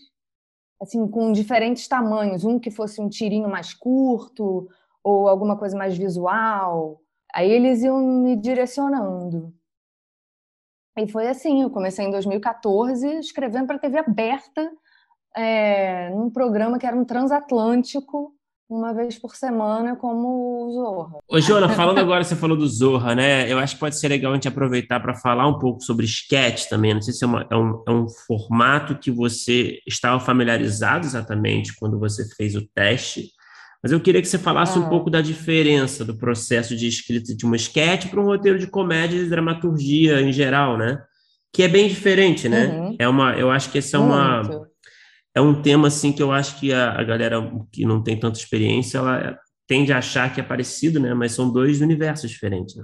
[0.82, 4.70] assim, com diferentes tamanhos, um que fosse um tirinho mais curto
[5.04, 7.02] ou alguma coisa mais visual.
[7.34, 9.54] Aí eles iam me direcionando.
[10.98, 14.72] E foi assim, eu comecei em 2014 escrevendo para a TV aberta,
[15.36, 18.34] é, num programa que era um transatlântico,
[18.70, 21.20] uma vez por semana como o Zorra.
[21.28, 23.52] Ô, Joana, falando agora, você falou do Zorra, né?
[23.52, 26.68] Eu acho que pode ser legal a gente aproveitar para falar um pouco sobre sketch
[26.68, 26.94] também.
[26.94, 31.76] Não sei se é, uma, é, um, é um formato que você estava familiarizado exatamente
[31.78, 33.30] quando você fez o teste,
[33.82, 34.90] mas eu queria que você falasse um ah.
[34.90, 39.18] pouco da diferença do processo de escrita de uma sketch para um roteiro de comédia
[39.18, 41.02] e dramaturgia em geral, né?
[41.54, 42.68] Que é bem diferente, né?
[42.68, 42.96] Uhum.
[43.00, 44.67] É uma, eu acho que essa é uma Muito
[45.38, 47.38] é um tema assim que eu acho que a, a galera
[47.72, 51.14] que não tem tanta experiência, ela tende a achar que é parecido, né?
[51.14, 52.84] Mas são dois universos diferentes, né?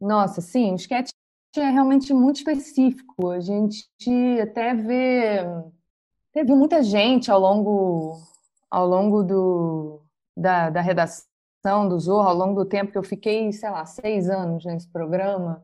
[0.00, 1.10] Nossa, sim, o sketch
[1.56, 3.30] é realmente muito específico.
[3.30, 3.86] A gente
[4.40, 5.44] até vê
[6.32, 8.18] teve muita gente ao longo
[8.70, 10.02] ao longo do,
[10.36, 11.28] da, da redação
[11.88, 15.62] do Zorro, ao longo do tempo que eu fiquei, sei lá, seis anos nesse programa.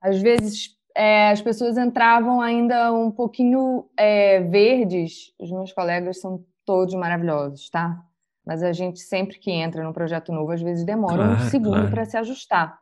[0.00, 5.34] Às vezes é, as pessoas entravam ainda um pouquinho é, verdes.
[5.38, 8.00] Os meus colegas são todos maravilhosos, tá?
[8.46, 11.76] Mas a gente sempre que entra num projeto novo, às vezes demora claro, um segundo
[11.76, 11.90] claro.
[11.90, 12.78] para se ajustar.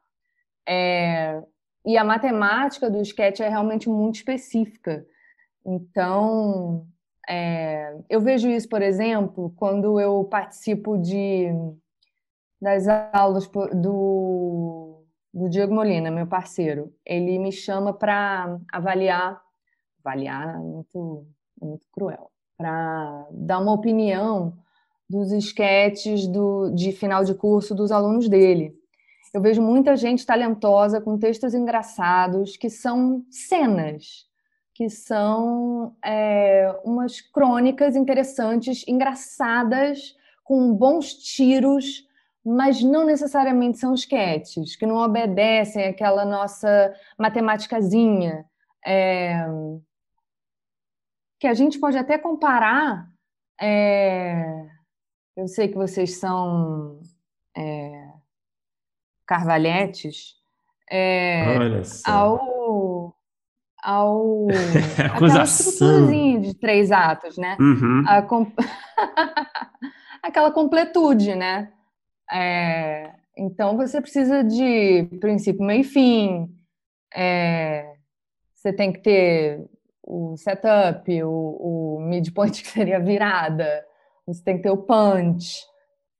[0.68, 1.42] É,
[1.84, 5.04] e a matemática do sketch é realmente muito específica.
[5.64, 6.86] Então,
[7.28, 11.48] é, eu vejo isso, por exemplo, quando eu participo de
[12.60, 14.81] das aulas do
[15.32, 16.92] do Diego Molina, meu parceiro.
[17.04, 19.40] Ele me chama para avaliar,
[20.04, 21.26] avaliar é muito,
[21.60, 24.56] é muito cruel, para dar uma opinião
[25.08, 28.74] dos esquetes do, de final de curso dos alunos dele.
[29.32, 34.26] Eu vejo muita gente talentosa com textos engraçados que são cenas,
[34.74, 40.14] que são é, umas crônicas interessantes, engraçadas,
[40.44, 42.06] com bons tiros
[42.44, 48.44] mas não necessariamente são esquetes, que não obedecem àquela nossa matemáticazinha.
[48.84, 49.46] É...
[51.38, 53.08] que a gente pode até comparar.
[53.60, 54.66] É,
[55.36, 57.00] eu sei que vocês são
[57.56, 58.08] é,
[59.24, 60.34] carvalhetes.
[60.90, 61.44] É,
[62.04, 63.16] ao
[63.82, 64.46] ao
[65.14, 67.56] aquela estruturazinha de três atos, né?
[67.58, 68.04] Uhum.
[68.28, 68.52] Com...
[70.22, 71.72] aquela completude, né?
[72.32, 73.12] É...
[73.36, 76.48] Então você precisa de princípio, meio e fim.
[77.14, 77.94] É...
[78.54, 79.64] Você tem que ter
[80.02, 83.84] o setup, o, o midpoint que seria virada.
[84.26, 85.62] Você tem que ter o punch.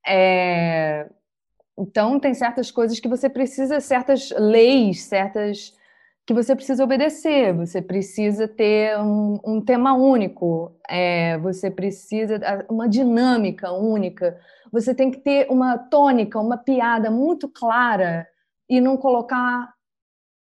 [0.07, 1.09] É...
[1.79, 5.72] Então tem certas coisas que você precisa, certas leis, certas
[6.26, 12.88] que você precisa obedecer, você precisa ter um, um tema único, é, você precisa uma
[12.88, 14.38] dinâmica única,
[14.70, 18.26] você tem que ter uma tônica, uma piada muito clara
[18.68, 19.72] e não colocar,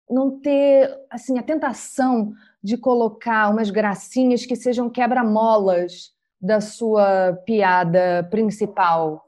[0.09, 8.27] não ter assim a tentação de colocar umas gracinhas que sejam quebra-molas da sua piada
[8.31, 9.25] principal.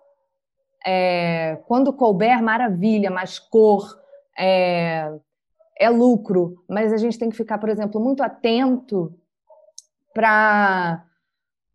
[0.86, 3.98] É, quando couber, maravilha, mais cor.
[4.38, 5.12] É,
[5.78, 9.14] é lucro, mas a gente tem que ficar, por exemplo, muito atento
[10.12, 11.04] para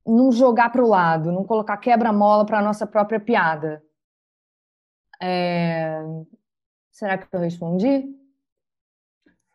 [0.06, 3.82] não jogar para o lado, não colocar quebra-mola para a nossa própria piada.
[5.22, 6.02] É...
[6.92, 8.06] Será que eu respondi?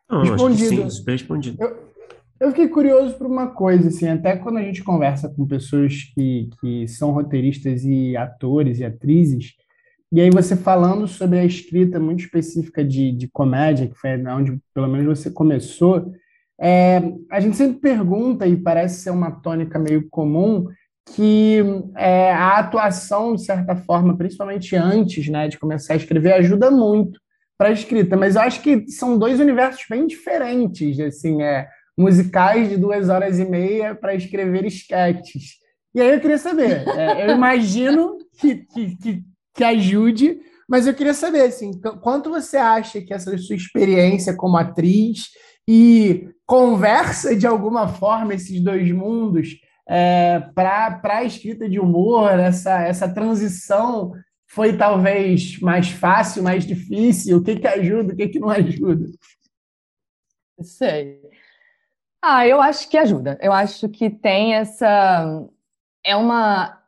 [0.08, 0.90] Não, respondido.
[0.90, 1.62] Sim, respondido.
[1.62, 1.92] Eu,
[2.40, 6.48] eu fiquei curioso por uma coisa, assim, até quando a gente conversa com pessoas que,
[6.60, 9.54] que são roteiristas e atores e atrizes,
[10.10, 14.58] e aí você falando sobre a escrita muito específica de, de comédia, que foi onde
[14.74, 16.12] pelo menos você começou,
[16.60, 20.66] é, a gente sempre pergunta, e parece ser uma tônica meio comum,
[21.14, 21.58] que
[21.96, 27.20] é, a atuação, de certa forma, principalmente antes né, de começar a escrever, ajuda muito
[27.56, 28.16] para a escrita.
[28.16, 33.38] Mas eu acho que são dois universos bem diferentes, assim, é, musicais de duas horas
[33.38, 35.58] e meia para escrever esquetes.
[35.94, 39.22] E aí eu queria saber, é, eu imagino que, que, que
[39.58, 44.56] que ajude, mas eu queria saber, assim, quanto você acha que essa sua experiência como
[44.56, 45.30] atriz
[45.66, 49.56] e conversa de alguma forma esses dois mundos
[49.88, 54.12] é, para a escrita de humor, essa, essa transição
[54.46, 57.38] foi talvez mais fácil, mais difícil?
[57.38, 59.06] O que, que ajuda, o que, que não ajuda?
[60.60, 61.20] Sei.
[62.22, 63.36] Ah, eu acho que ajuda.
[63.42, 65.48] Eu acho que tem essa.
[66.04, 66.80] É uma.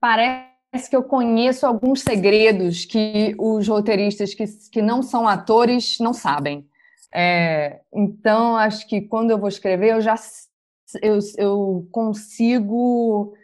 [0.00, 0.57] Parece
[0.88, 6.68] que eu conheço alguns segredos que os roteiristas que, que não são atores não sabem.
[7.12, 10.14] É, então, acho que quando eu vou escrever, eu já
[11.02, 13.34] eu, eu consigo,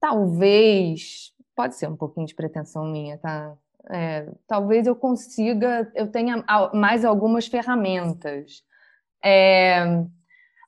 [0.00, 3.56] talvez, pode ser um pouquinho de pretensão minha, tá?
[3.90, 8.62] É, talvez eu consiga, eu tenha mais algumas ferramentas.
[9.24, 9.84] É,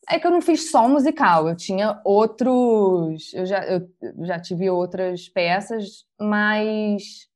[0.08, 3.32] é que eu não fiz só musical, eu tinha outros.
[3.34, 3.88] Eu já, eu
[4.24, 7.28] já tive outras peças, mas.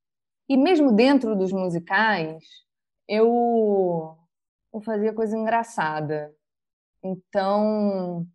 [0.48, 2.44] E mesmo dentro dos musicais,
[3.08, 4.16] eu,
[4.72, 6.34] eu fazia coisa engraçada.
[7.02, 8.26] Então,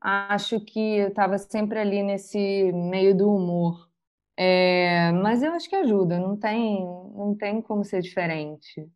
[0.00, 3.88] acho que eu estava sempre ali nesse meio do humor.
[4.36, 8.88] É, mas eu acho que ajuda, não tem, não tem como ser diferente.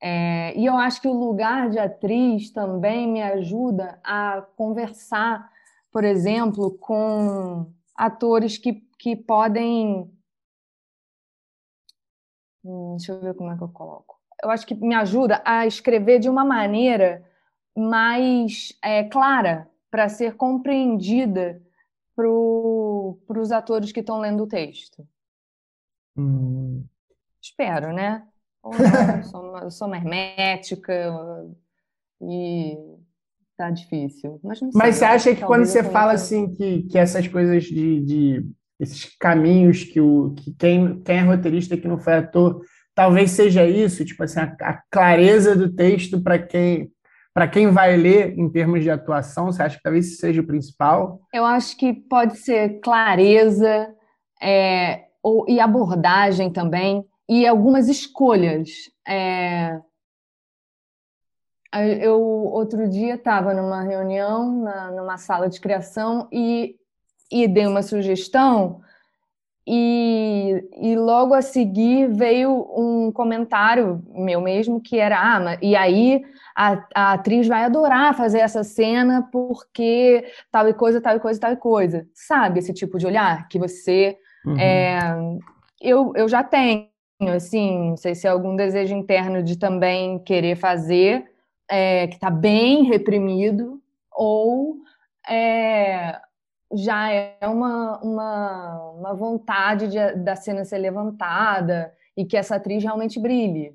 [0.00, 5.52] É, e eu acho que o lugar de atriz também me ajuda a conversar,
[5.92, 10.10] por exemplo, com atores que, que podem.
[12.64, 14.18] Hum, deixa eu ver como é que eu coloco.
[14.42, 17.22] Eu acho que me ajuda a escrever de uma maneira
[17.76, 21.62] mais é, clara para ser compreendida
[22.16, 25.06] para os atores que estão lendo o texto.
[26.16, 26.86] Hum.
[27.40, 28.26] Espero, né?
[28.62, 30.92] Ou não, eu sou, eu sou uma hermética
[32.22, 32.76] e
[33.56, 34.40] tá difícil.
[34.42, 37.64] Mas, não sei, Mas você acha que quando você fala assim que, que essas coisas
[37.64, 38.46] de, de
[38.78, 42.62] esses caminhos que, o, que quem, quem é roteirista que não foi ator,
[42.94, 46.90] talvez seja isso, tipo assim, a, a clareza do texto para quem
[47.32, 50.46] para quem vai ler em termos de atuação, você acha que talvez isso seja o
[50.46, 51.20] principal?
[51.32, 53.88] Eu acho que pode ser clareza
[54.42, 58.90] é, ou, e abordagem também e algumas escolhas.
[59.06, 59.80] É...
[62.02, 66.74] Eu outro dia estava numa reunião, na, numa sala de criação, e,
[67.30, 68.80] e dei uma sugestão,
[69.64, 76.24] e, e logo a seguir veio um comentário meu mesmo que era: ah, e aí
[76.56, 81.38] a, a atriz vai adorar fazer essa cena porque tal e coisa, tal e coisa,
[81.38, 82.08] tal e coisa.
[82.12, 84.18] Sabe esse tipo de olhar que você.
[84.44, 84.58] Uhum.
[84.58, 84.98] É,
[85.80, 86.89] eu, eu já tenho
[87.28, 91.30] assim, não sei se é algum desejo interno de também querer fazer,
[91.68, 94.76] é, que está bem reprimido, ou
[95.28, 96.20] é,
[96.72, 102.82] já é uma, uma, uma vontade de, da cena ser levantada e que essa atriz
[102.82, 103.74] realmente brilhe.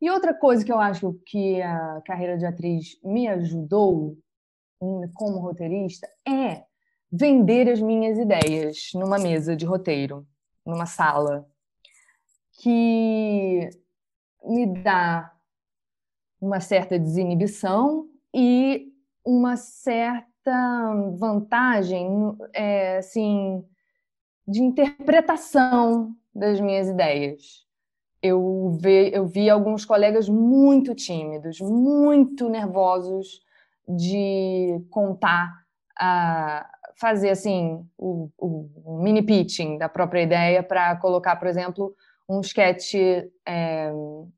[0.00, 4.16] E outra coisa que eu acho que a carreira de atriz me ajudou
[5.14, 6.62] como roteirista é
[7.10, 10.26] vender as minhas ideias numa mesa de roteiro,
[10.66, 11.46] numa sala,
[12.58, 13.70] que
[14.44, 15.32] me dá
[16.40, 18.92] uma certa desinibição e
[19.24, 22.06] uma certa vantagem,
[22.52, 23.64] é, assim,
[24.46, 27.64] de interpretação das minhas ideias.
[28.22, 33.42] Eu vi, eu vi alguns colegas muito tímidos, muito nervosos
[33.88, 35.64] de contar,
[35.98, 41.94] a, fazer assim o, o mini pitching da própria ideia para colocar, por exemplo,
[42.28, 42.94] um sketch
[43.46, 43.90] é,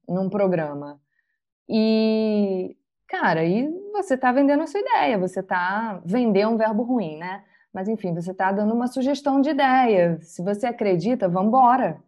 [0.08, 1.00] num programa.
[1.68, 2.76] E,
[3.08, 7.44] cara, aí você está vendendo a sua ideia, você está vendendo um verbo ruim, né?
[7.72, 10.18] Mas enfim, você está dando uma sugestão de ideia.
[10.22, 12.02] Se você acredita, vamos embora.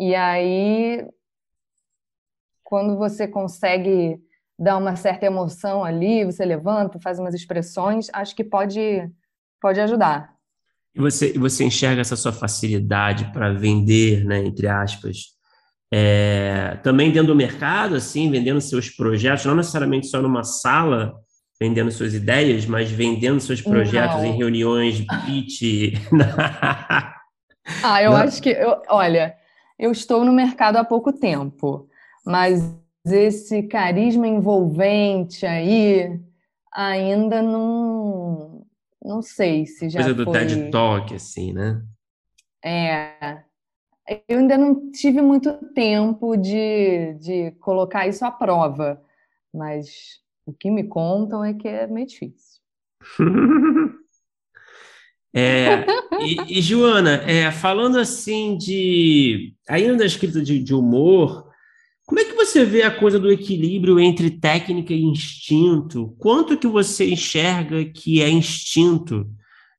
[0.00, 1.06] E aí,
[2.62, 4.22] quando você consegue
[4.58, 9.10] dar uma certa emoção ali, você levanta, faz umas expressões, acho que pode,
[9.60, 10.37] pode ajudar.
[10.98, 15.38] E você, você enxerga essa sua facilidade para vender, né, entre aspas,
[15.94, 21.14] é, também dentro do mercado, assim, vendendo seus projetos, não necessariamente só numa sala,
[21.60, 24.24] vendendo suas ideias, mas vendendo seus projetos Não.
[24.26, 25.94] em reuniões, pitch.
[27.82, 28.18] ah, eu Não.
[28.18, 29.34] acho que, eu, olha,
[29.78, 31.88] eu estou no mercado há pouco tempo,
[32.26, 32.62] mas
[33.06, 36.20] esse carisma envolvente aí
[36.72, 37.97] ainda não,
[39.02, 40.32] não sei se já Coisa do foi...
[40.32, 41.82] TED Talk, assim, né?
[42.64, 43.42] É,
[44.28, 49.00] eu ainda não tive muito tempo de, de colocar isso à prova,
[49.52, 52.60] mas o que me contam é que é meio difícil.
[55.34, 55.84] é,
[56.20, 59.54] e, e, Joana, é, falando assim de.
[59.68, 61.47] Ainda da escrita de, de humor,
[62.08, 66.16] como é que você vê a coisa do equilíbrio entre técnica e instinto?
[66.18, 69.28] Quanto que você enxerga que é instinto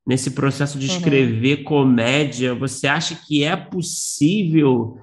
[0.05, 0.95] nesse processo de uhum.
[0.95, 1.63] escrever uhum.
[1.63, 2.53] comédia?
[2.53, 4.99] Você acha que é possível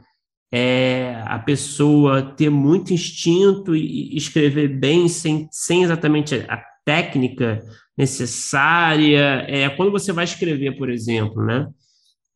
[0.53, 7.61] é, a pessoa ter muito instinto e escrever bem sem, sem exatamente a técnica
[7.99, 9.45] necessária.
[9.49, 11.67] É, quando você vai escrever, por exemplo, né,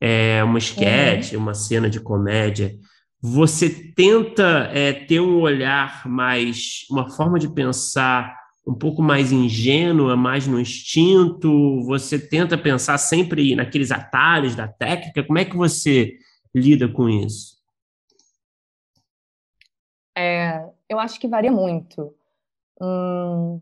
[0.01, 1.43] é, uma esquete, uhum.
[1.43, 2.77] uma cena de comédia,
[3.23, 10.17] você tenta é, ter um olhar mais, uma forma de pensar um pouco mais ingênua,
[10.17, 16.15] mais no instinto, você tenta pensar sempre naqueles atalhos da técnica, como é que você
[16.55, 17.59] lida com isso?
[20.17, 22.15] É, eu acho que varia muito.
[22.81, 23.61] Hum,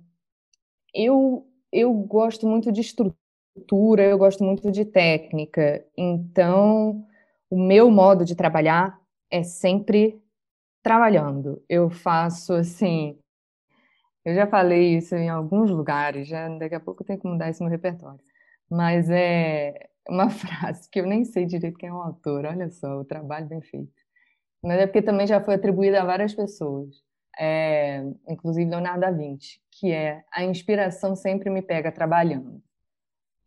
[0.94, 5.84] eu, eu gosto muito de estrutura, eu gosto muito de técnica.
[5.96, 7.06] Então,
[7.50, 8.97] o meu modo de trabalhar
[9.30, 10.22] é sempre
[10.82, 11.62] trabalhando.
[11.68, 13.18] Eu faço assim.
[14.24, 17.48] Eu já falei isso em alguns lugares, já daqui a pouco eu tenho que mudar
[17.48, 18.20] esse meu repertório.
[18.70, 22.44] Mas é uma frase que eu nem sei direito quem é o autor.
[22.44, 23.98] Olha só, o trabalho bem feito
[24.62, 27.02] mas é porque também já foi atribuída a várias pessoas,
[27.38, 32.60] é, inclusive Leonardo da Vinci, que é a inspiração sempre me pega trabalhando.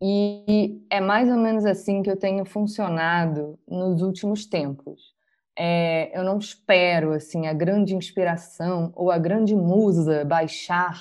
[0.00, 5.11] E é mais ou menos assim que eu tenho funcionado nos últimos tempos.
[5.56, 10.98] É, eu não espero assim a grande inspiração ou a grande musa baixar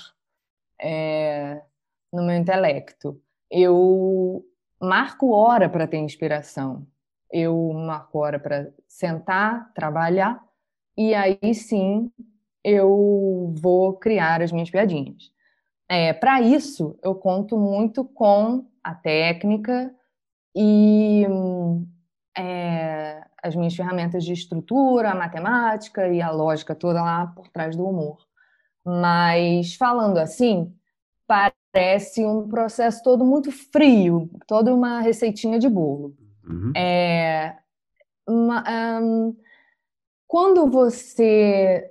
[0.80, 1.62] é,
[2.12, 3.22] no meu intelecto.
[3.50, 4.46] Eu
[4.80, 6.86] marco hora para ter inspiração
[7.32, 10.44] eu marco hora para sentar, trabalhar,
[10.98, 12.12] e aí sim
[12.64, 15.32] eu vou criar as minhas piadinhas.
[15.90, 19.94] É, para isso, eu conto muito com a técnica
[20.56, 21.26] e
[22.38, 27.76] é, as minhas ferramentas de estrutura, a matemática e a lógica toda lá por trás
[27.76, 28.18] do humor.
[28.86, 30.74] Mas falando assim,
[31.28, 36.16] parece um processo todo muito frio, toda uma receitinha de bolo.
[36.44, 36.74] Uhum.
[36.76, 37.58] É,
[38.28, 38.64] uma,
[39.02, 39.36] um,
[40.28, 41.90] quando você.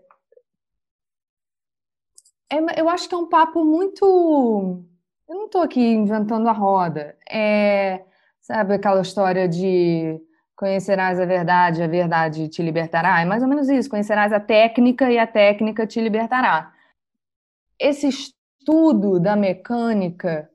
[2.53, 4.85] É, eu acho que é um papo muito.
[5.29, 7.17] Eu não estou aqui inventando a roda.
[7.31, 8.05] É,
[8.41, 10.21] sabe aquela história de
[10.61, 13.23] conhecerás a verdade, a verdade te libertará?
[13.23, 13.89] É mais ou menos isso.
[13.89, 16.71] Conhecerás a técnica e a técnica te libertará.
[17.79, 20.51] Esse estudo da mecânica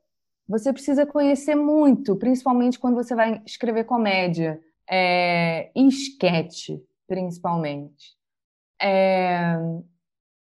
[0.48, 8.16] você precisa conhecer muito, principalmente quando você vai escrever comédia, é, em esquete, principalmente.
[8.80, 9.56] É,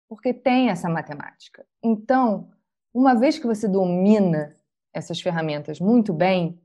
[0.08, 1.66] porque tem essa matemática.
[1.82, 2.48] Então,
[2.94, 4.56] uma vez que você domina
[4.90, 6.58] essas ferramentas muito bem,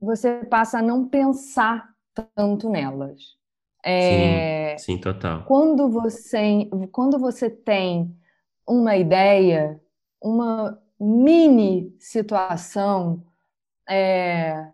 [0.00, 1.88] você passa a não pensar
[2.36, 3.36] tanto nelas.
[3.84, 5.44] É, sim, sim, total.
[5.44, 8.16] Quando você, quando você tem
[8.66, 9.80] uma ideia,
[10.22, 13.22] uma mini situação,
[13.88, 14.68] é,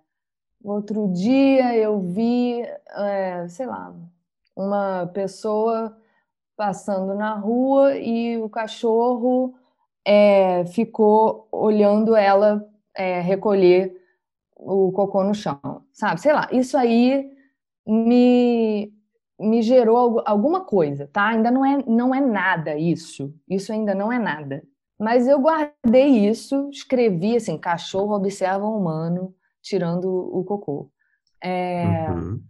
[0.63, 3.93] outro dia eu vi, é, sei lá,
[4.55, 5.97] uma pessoa
[6.57, 9.55] passando na rua e o cachorro
[10.05, 14.00] é, ficou olhando ela é, recolher
[14.63, 16.21] o cocô no chão, sabe?
[16.21, 17.31] Sei lá, isso aí
[17.87, 18.93] me,
[19.39, 21.29] me gerou alguma coisa, tá?
[21.29, 24.63] Ainda não é, não é nada isso, isso ainda não é nada.
[24.99, 30.91] Mas eu guardei isso, escrevi assim, cachorro observa o humano tirando o cocô.
[31.43, 32.11] É...
[32.11, 32.41] Uhum.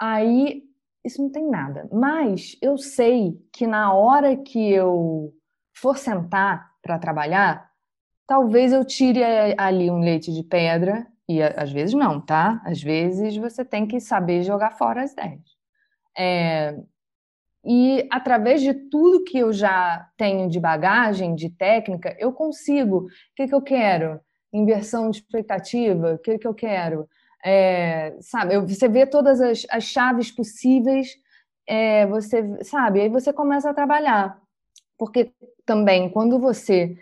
[0.00, 0.62] Aí,
[1.04, 1.88] isso não tem nada.
[1.92, 5.32] Mas eu sei que na hora que eu
[5.74, 7.67] for sentar para trabalhar,
[8.28, 9.24] talvez eu tire
[9.56, 12.62] ali um leite de pedra, e às vezes não, tá?
[12.64, 15.40] Às vezes você tem que saber jogar fora as ideias.
[16.16, 16.76] É,
[17.64, 23.06] e através de tudo que eu já tenho de bagagem, de técnica, eu consigo.
[23.06, 24.20] O que, que eu quero?
[24.52, 26.14] Inversão de expectativa?
[26.14, 27.08] O que, que eu quero?
[27.44, 31.08] É, sabe, você vê todas as, as chaves possíveis,
[31.66, 34.38] é, você sabe, aí você começa a trabalhar.
[34.98, 35.32] Porque
[35.64, 36.96] também, quando você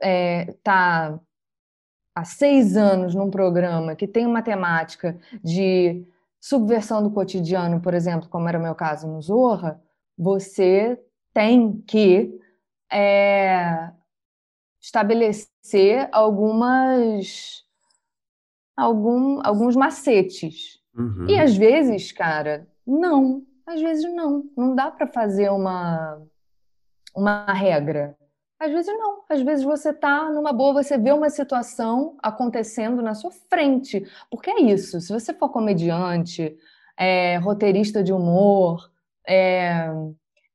[0.00, 1.20] está é,
[2.14, 6.06] há seis anos num programa que tem uma temática de
[6.40, 9.80] subversão do cotidiano, por exemplo, como era o meu caso no Zorra,
[10.16, 11.00] você
[11.34, 12.38] tem que
[12.90, 13.90] é,
[14.80, 17.66] estabelecer algumas
[18.76, 20.78] algum, alguns macetes.
[20.94, 21.26] Uhum.
[21.28, 23.42] E às vezes, cara, não.
[23.66, 24.44] Às vezes não.
[24.56, 26.22] Não dá para fazer uma,
[27.14, 28.15] uma regra.
[28.58, 29.22] Às vezes não.
[29.28, 34.04] Às vezes você tá numa boa, você vê uma situação acontecendo na sua frente.
[34.30, 35.00] Porque é isso.
[35.00, 36.56] Se você for comediante,
[36.98, 38.90] é, roteirista de humor,
[39.28, 39.88] é,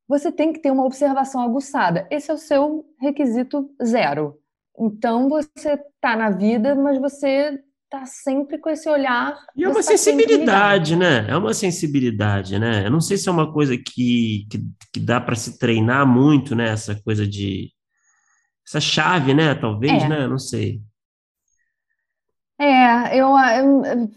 [0.07, 2.07] você tem que ter uma observação aguçada.
[2.09, 4.37] Esse é o seu requisito zero.
[4.77, 9.37] Então você tá na vida, mas você tá sempre com esse olhar.
[9.55, 11.29] E é uma sensibilidade, né?
[11.29, 12.85] É uma sensibilidade, né?
[12.85, 16.55] Eu não sei se é uma coisa que, que, que dá para se treinar muito,
[16.55, 16.69] né?
[16.69, 17.69] Essa coisa de.
[18.72, 19.53] Essa chave, né?
[19.53, 20.07] Talvez, é.
[20.07, 20.28] né?
[20.28, 20.82] Não sei.
[22.57, 24.11] É, eu, eu,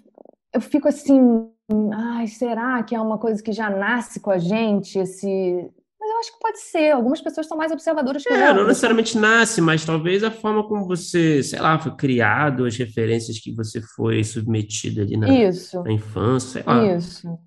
[0.55, 1.51] eu fico assim.
[1.93, 4.99] Ai, será que é uma coisa que já nasce com a gente?
[4.99, 5.71] Esse
[6.05, 6.91] mas eu acho que pode ser.
[6.91, 10.87] Algumas pessoas são mais observadoras que é, não necessariamente nasce, mas talvez a forma como
[10.87, 15.83] você, sei lá, foi criado, as referências que você foi submetida ali na, Isso.
[15.83, 16.95] na infância, sei lá.
[16.95, 17.39] Isso.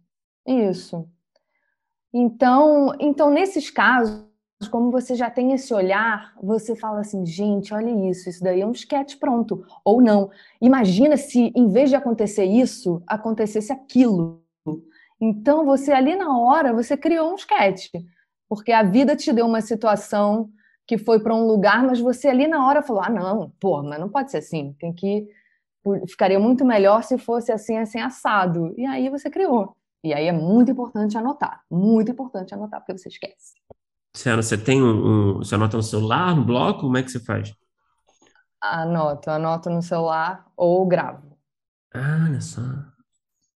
[0.47, 1.08] Isso.
[2.12, 4.26] Então, então, nesses casos,
[4.72, 8.66] como você já tem esse olhar, você fala assim, gente, olha isso, isso daí é
[8.66, 9.64] um sketch pronto.
[9.86, 10.32] Ou não.
[10.60, 14.41] Imagina se, em vez de acontecer isso, acontecesse aquilo.
[15.22, 17.91] Então, você ali na hora, você criou um sketch
[18.49, 20.49] porque a vida te deu uma situação
[20.86, 23.99] que foi para um lugar, mas você ali na hora falou: ah, não, pô, mas
[23.99, 25.28] não pode ser assim, tem que.
[26.08, 28.74] Ficaria muito melhor se fosse assim, assim, assado.
[28.78, 29.76] E aí você criou.
[30.03, 33.55] E aí é muito importante anotar, muito importante anotar, porque você esquece.
[34.18, 36.82] Senhora, você tem um, um, Você anota no celular, no bloco?
[36.82, 37.53] Como é que você faz?
[38.59, 41.38] Anoto, anoto no celular ou gravo.
[41.93, 42.61] Ah, olha só.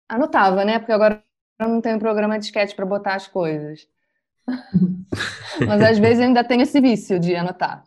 [0.08, 0.80] Anotava, né?
[0.80, 1.22] Porque agora
[1.60, 3.86] eu não tenho programa de sketch para botar as coisas.
[5.64, 7.84] Mas às vezes eu ainda tenho esse vício de anotar.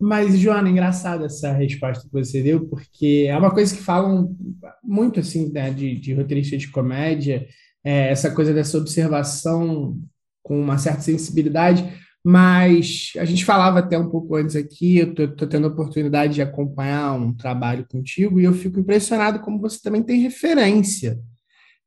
[0.00, 4.34] Mas, Joana, engraçada essa resposta que você deu, porque é uma coisa que falam
[4.82, 7.46] muito, assim, né, de, de roteirista de comédia,
[7.84, 10.00] é, essa coisa dessa observação
[10.42, 11.84] com uma certa sensibilidade,
[12.24, 16.34] mas a gente falava até um pouco antes aqui, eu tô, tô tendo a oportunidade
[16.34, 21.18] de acompanhar um trabalho contigo e eu fico impressionado como você também tem referência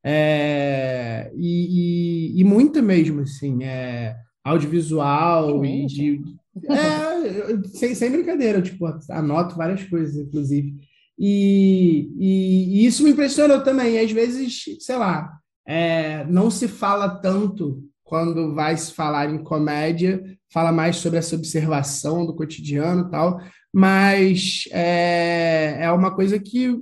[0.04, 6.22] é, e, e, e, muito mesmo, assim, é, audiovisual e de.
[6.70, 10.74] É, sem, sem brincadeira, eu, tipo, anoto várias coisas, inclusive.
[11.18, 13.94] E, e, e, isso me impressionou também.
[13.94, 15.32] E às vezes, sei lá,
[15.68, 21.34] é, não se fala tanto quando vai se falar em comédia, fala mais sobre essa
[21.34, 23.40] observação do cotidiano e tal,
[23.74, 26.78] mas é, é uma coisa que,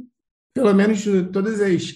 [0.55, 1.93] pelo menos todas as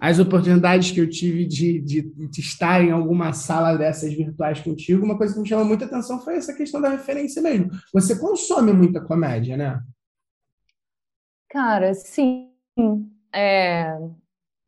[0.00, 5.04] as oportunidades que eu tive de, de, de, estar em alguma sala dessas virtuais contigo,
[5.04, 7.70] uma coisa que me chamou muita atenção foi essa questão da referência mesmo.
[7.94, 9.80] Você consome muita comédia, né?
[11.48, 12.50] Cara, sim.
[13.32, 13.96] É,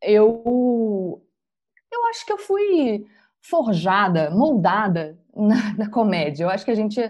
[0.02, 1.20] eu,
[1.92, 3.04] eu acho que eu fui
[3.44, 6.44] forjada, moldada na, na, comédia.
[6.44, 7.00] Eu acho que a gente,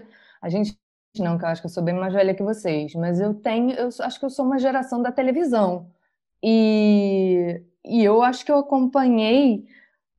[0.41, 0.77] a gente
[1.17, 3.71] não, que eu acho que eu sou bem mais velha que vocês, mas eu tenho,
[3.71, 5.89] eu acho que eu sou uma geração da televisão.
[6.43, 9.65] E, e eu acho que eu acompanhei,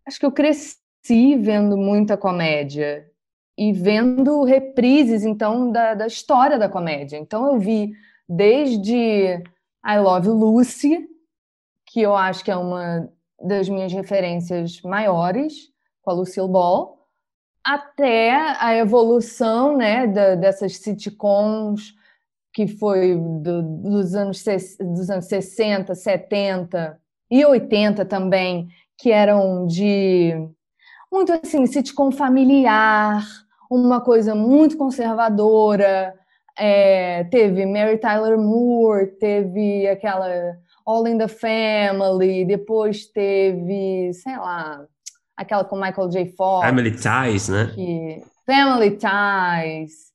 [0.06, 3.10] acho que eu cresci vendo muita comédia
[3.58, 7.16] e vendo reprises, então, da, da história da comédia.
[7.16, 7.92] Então, eu vi
[8.28, 9.42] desde
[9.84, 11.08] I Love Lucy,
[11.86, 13.08] que eu acho que é uma
[13.40, 15.70] das minhas referências maiores,
[16.06, 17.04] com a Lucille Ball,
[17.64, 18.30] até
[18.60, 21.92] a evolução né, da, dessas sitcoms
[22.54, 24.42] que foi do, dos, anos,
[24.80, 26.98] dos anos 60, 70
[27.28, 30.32] e 80 também, que eram de
[31.12, 33.26] muito assim, sitcom familiar,
[33.68, 36.14] uma coisa muito conservadora.
[36.58, 44.86] É, teve Mary Tyler Moore, teve aquela All in the Family, depois teve, sei lá,
[45.36, 46.26] aquela com Michael J.
[46.32, 46.66] Fox.
[46.66, 47.72] Family Ties, né?
[47.74, 50.06] Que, Family Ties.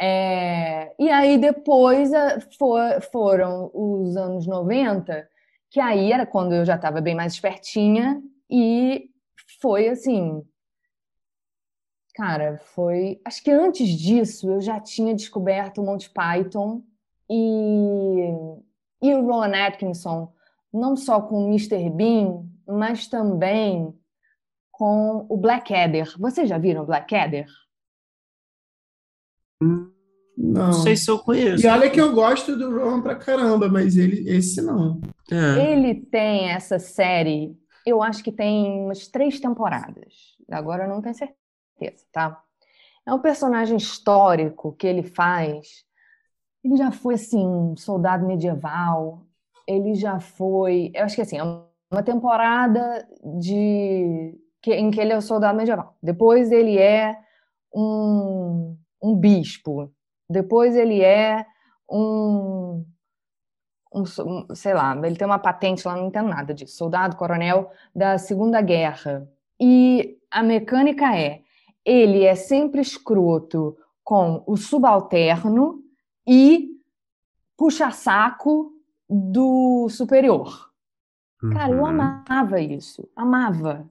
[0.00, 2.10] É, e aí depois
[2.58, 5.26] for, foram os anos 90,
[5.70, 8.20] que aí era quando eu já estava bem mais espertinha
[8.50, 9.08] e
[9.60, 10.42] foi assim,
[12.14, 13.20] Cara, foi.
[13.24, 16.80] Acho que antes disso eu já tinha descoberto o Monty Python
[17.28, 18.30] e,
[19.02, 20.32] e o Rowan Atkinson,
[20.72, 21.90] não só com o Mr.
[21.90, 23.92] Bean, mas também
[24.78, 26.14] com o Blackadder.
[26.18, 27.46] Vocês já viram o Blackadder?
[29.60, 29.92] Não.
[30.36, 31.64] não sei se eu conheço.
[31.64, 35.00] E olha que eu gosto do Rowan pra caramba, mas ele, esse não.
[35.30, 35.72] É.
[35.72, 37.56] Ele tem essa série,
[37.86, 40.34] eu acho que tem umas três temporadas.
[40.50, 41.44] Agora eu não tenho certeza
[41.74, 42.42] certeza, tá?
[43.06, 45.84] É um personagem histórico que ele faz.
[46.64, 49.26] Ele já foi assim, um soldado medieval.
[49.66, 53.06] Ele já foi, eu acho que assim, é uma temporada
[53.38, 55.94] de que, em que ele é o soldado medieval.
[56.02, 57.18] Depois ele é
[57.74, 59.92] um, um bispo.
[60.28, 61.44] Depois ele é
[61.88, 62.82] um,
[63.94, 64.04] um,
[64.54, 66.78] sei lá, ele tem uma patente lá, não entendo nada disso.
[66.78, 69.28] Soldado, coronel da Segunda Guerra.
[69.60, 71.42] E a mecânica é
[71.84, 75.82] ele é sempre escroto com o subalterno
[76.26, 76.70] e
[77.54, 78.72] puxa saco
[79.10, 80.70] do superior.
[81.42, 81.50] Uhum.
[81.50, 81.86] Cara, eu uhum.
[81.86, 83.86] amava isso, amava.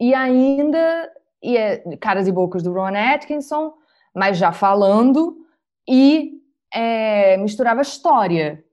[0.00, 1.10] E ainda
[1.42, 3.74] e é Caras e Bocas do Ron Atkinson,
[4.14, 5.36] mas já falando
[5.88, 6.40] e
[6.72, 8.64] é, misturava história.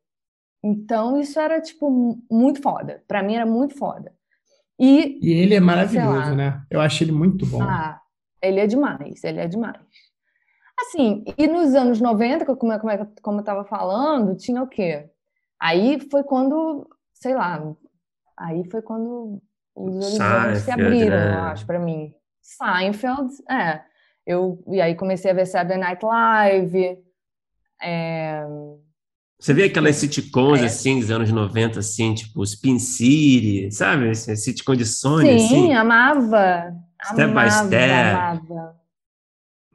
[0.63, 3.03] Então isso era tipo muito foda.
[3.07, 4.13] Para mim era muito foda.
[4.79, 6.63] E, e ele é maravilhoso, né?
[6.69, 7.61] Eu acho ele muito bom.
[7.61, 8.01] Ah,
[8.41, 9.79] ele é demais, ele é demais.
[10.77, 14.67] Assim, e nos anos 90, como, é, como, é, como eu estava falando, tinha o
[14.67, 15.09] quê?
[15.57, 17.73] Aí foi quando, sei lá,
[18.37, 19.41] aí foi quando
[19.75, 21.35] os horizontes se abriram, né?
[21.35, 22.13] eu acho, para mim.
[22.41, 23.81] Seinfeld, é.
[24.25, 26.97] Eu, e aí comecei a ver Saturday Night Live.
[27.81, 28.43] É...
[29.39, 30.65] Você vê aquelas sitcoms, é.
[30.65, 34.09] assim, dos anos 90, assim, tipo Spin City, sabe?
[34.09, 35.73] Esse sitcom de Sony, Sim, assim.
[35.73, 36.73] amava.
[37.03, 37.91] Step amava, by Step.
[37.91, 38.75] Amava.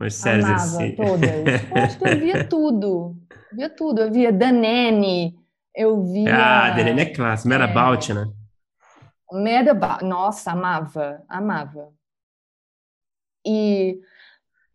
[0.01, 0.97] Umas séries amava assim.
[0.97, 1.31] todas.
[1.71, 3.17] Eu acho que eu via tudo.
[3.53, 4.01] Via tudo.
[4.01, 5.35] Eu via Danene,
[5.77, 6.35] eu via...
[6.35, 7.49] Ah, Danene é clássico.
[7.49, 8.27] Mad é, About, né?
[9.33, 10.05] About.
[10.05, 11.25] Nossa, amava.
[11.29, 11.93] Amava.
[13.47, 14.01] E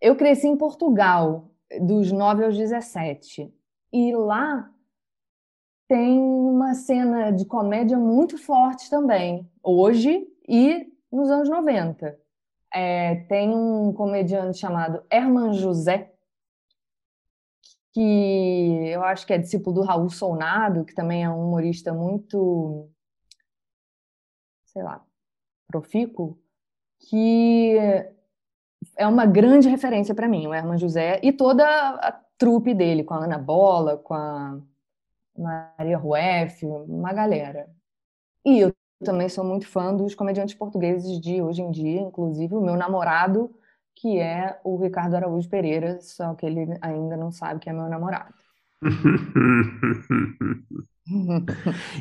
[0.01, 1.51] eu cresci em Portugal,
[1.81, 3.53] dos 9 aos 17.
[3.93, 4.71] E lá
[5.87, 12.17] tem uma cena de comédia muito forte também, hoje e nos anos 90.
[12.73, 16.11] É, tem um comediante chamado Herman José,
[17.93, 22.89] que eu acho que é discípulo do Raul Solnado, que também é um humorista muito,
[24.75, 25.01] sei lá,
[25.67, 26.37] profícuo,
[26.99, 27.77] que
[28.97, 33.13] é uma grande referência para mim, o Herman José, e toda a trupe dele, com
[33.13, 34.59] a Ana Bola, com a
[35.37, 37.69] Maria Rueff, uma galera.
[38.43, 38.73] E eu
[39.03, 43.55] também sou muito fã dos comediantes portugueses de hoje em dia, inclusive o meu namorado,
[43.95, 47.87] que é o Ricardo Araújo Pereira, só que ele ainda não sabe que é meu
[47.87, 48.33] namorado.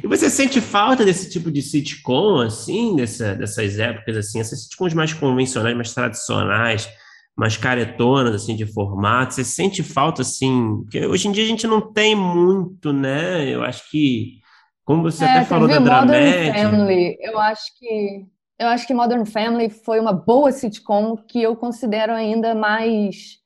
[0.02, 4.94] e você sente falta desse tipo de sitcom, assim, dessa, dessas épocas, assim, essas sitcoms
[4.94, 6.88] mais convencionais, mais tradicionais,
[7.36, 9.34] mais caretonas, assim, de formato?
[9.34, 10.82] Você sente falta, assim?
[10.82, 13.46] Porque hoje em dia a gente não tem muito, né?
[13.48, 14.40] Eu acho que
[14.84, 16.70] como você é, até falou da Modern Dramédia.
[16.70, 18.26] Family, eu acho que
[18.58, 23.42] eu acho que Modern Family foi uma boa sitcom que eu considero ainda mais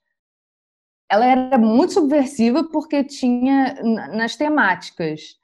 [1.10, 3.74] ela era muito subversiva porque tinha
[4.12, 5.38] nas temáticas,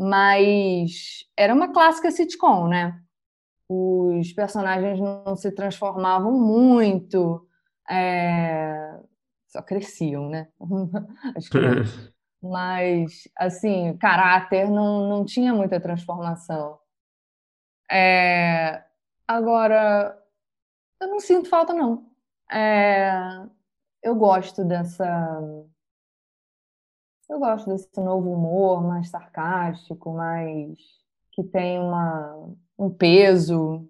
[0.00, 2.98] mas era uma clássica sitcom, né?
[3.68, 7.46] Os personagens não se transformavam muito,
[7.88, 8.98] é,
[9.46, 10.48] só cresciam, né?
[11.36, 12.12] As crianças.
[12.42, 16.78] Mas, assim, caráter não, não tinha muita transformação.
[17.90, 18.82] É,
[19.28, 20.18] agora,
[20.98, 22.10] eu não sinto falta, não.
[22.50, 23.12] É,
[24.02, 25.06] eu gosto dessa.
[27.30, 30.76] Eu gosto desse novo humor mais sarcástico, mais
[31.30, 33.88] que tem uma, um peso.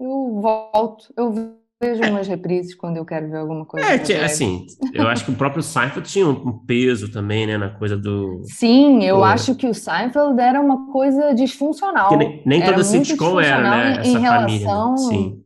[0.00, 3.86] Eu volto, eu vejo umas reprises quando eu quero ver alguma coisa.
[3.86, 7.94] É, assim, eu acho que o próprio Seinfeld tinha um peso também, né, na coisa
[7.94, 8.40] do.
[8.44, 9.24] Sim, eu Pô.
[9.24, 12.16] acho que o Seinfeld era uma coisa disfuncional.
[12.16, 14.00] nem, nem toda sitcom era, né?
[14.00, 14.96] Essa em relação, família, né?
[14.96, 15.44] Sim.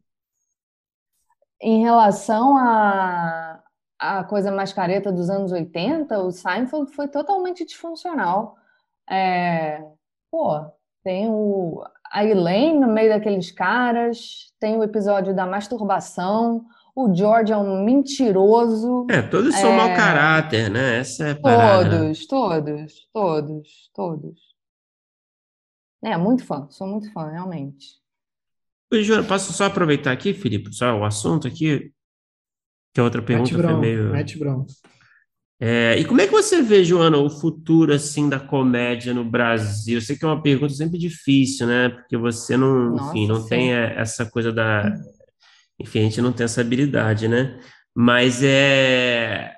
[1.60, 3.43] Em relação a,
[4.04, 8.56] a coisa mais careta dos anos 80, o Seinfeld foi totalmente disfuncional.
[9.08, 9.82] É,
[10.30, 10.60] pô,
[11.02, 17.52] tem o, a Elaine no meio daqueles caras, tem o episódio da masturbação, o George
[17.52, 19.06] é um mentiroso.
[19.10, 19.76] É, todos são é...
[19.76, 20.98] mau caráter, né?
[20.98, 21.34] Essa é.
[21.34, 24.40] Todos, todos, todos, todos.
[26.04, 27.86] É, muito fã, sou muito fã, realmente.
[28.92, 31.93] Oi, Joana, posso só aproveitar aqui, Felipe, só o assunto aqui?
[32.94, 34.12] Que a outra pergunta Matt Brown, foi meio...
[34.12, 34.66] Matt Brown.
[35.60, 39.96] É, e como é que você vê, Joana, o futuro assim da comédia no Brasil?
[39.98, 41.88] Eu sei que é uma pergunta sempre difícil, né?
[41.88, 43.48] Porque você não, Nossa, enfim, não sim.
[43.48, 44.92] tem essa coisa da,
[45.80, 47.58] enfim, a gente não tem essa habilidade, né?
[47.94, 49.52] Mas é,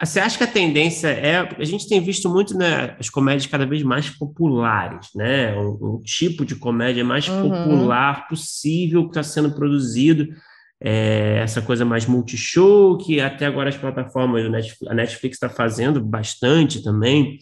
[0.00, 3.66] você acha que a tendência é, a gente tem visto muito, né, as comédias cada
[3.66, 5.56] vez mais populares, né?
[5.56, 7.48] Um, um tipo de comédia mais uhum.
[7.48, 10.28] popular possível que está sendo produzido
[10.80, 14.44] é, essa coisa mais multishow, que até agora as plataformas,
[14.86, 17.38] a Netflix está fazendo bastante também.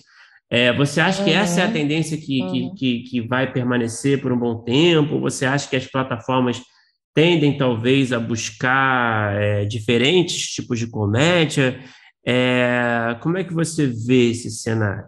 [0.49, 1.73] É, você acha que essa é a uhum.
[1.73, 2.75] tendência que, uhum.
[2.75, 5.21] que, que, que, vai permanecer por um bom tempo?
[5.21, 6.63] Você acha que as plataformas
[7.13, 11.81] tendem, talvez, a buscar é, diferentes tipos de comédia?
[12.25, 15.05] É, como é que você vê esse cenário?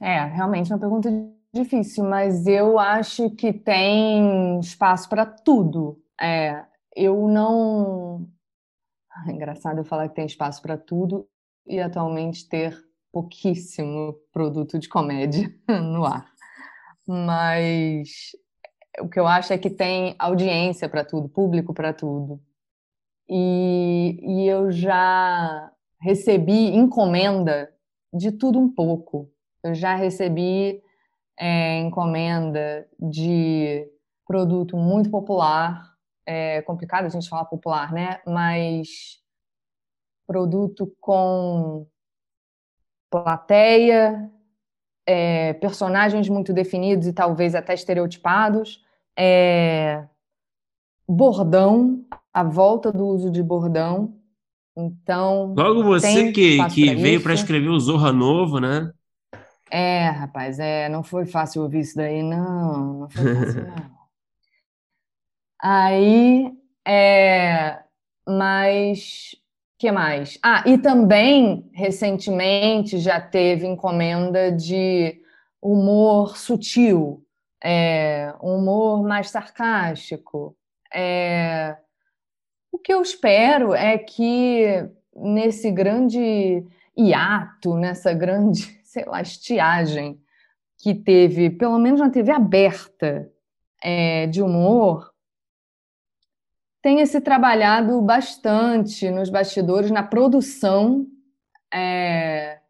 [0.00, 1.08] É, realmente uma pergunta
[1.52, 6.02] difícil, mas eu acho que tem espaço para tudo.
[6.20, 6.64] É,
[6.96, 8.26] eu não.
[9.28, 11.28] É engraçado eu falar que tem espaço para tudo
[11.66, 12.76] e atualmente ter
[13.12, 16.32] pouquíssimo produto de comédia no ar.
[17.06, 18.32] Mas
[19.00, 22.40] o que eu acho é que tem audiência para tudo, público para tudo.
[23.28, 27.72] E, e eu já recebi encomenda
[28.12, 29.30] de tudo um pouco.
[29.62, 30.82] Eu já recebi
[31.44, 33.84] é, encomenda de
[34.24, 35.92] produto muito popular,
[36.24, 38.20] é complicado a gente falar popular, né?
[38.24, 39.18] Mas
[40.24, 41.84] produto com
[43.10, 44.30] plateia,
[45.04, 48.80] é, personagens muito definidos e talvez até estereotipados,
[49.18, 50.06] é,
[51.08, 54.14] bordão, a volta do uso de bordão.
[54.76, 55.54] Então.
[55.58, 58.92] Logo você que, que veio para escrever o Zorra Novo, né?
[59.74, 64.02] É, rapaz, é, não foi fácil ouvir isso daí, não, não foi fácil, não.
[65.62, 66.52] Aí,
[66.86, 67.78] é,
[68.28, 69.34] mas
[69.78, 70.38] que mais?
[70.42, 75.22] Ah, e também recentemente já teve encomenda de
[75.62, 77.24] humor sutil,
[77.64, 80.54] é, humor mais sarcástico.
[80.92, 81.78] É,
[82.70, 86.62] o que eu espero é que nesse grande
[86.94, 90.20] hiato, nessa grande sei lá, estiagem
[90.76, 93.32] que teve, pelo menos na TV aberta,
[93.82, 95.10] é, de humor,
[96.82, 101.06] tenha se trabalhado bastante nos bastidores, na produção,
[101.72, 102.60] é,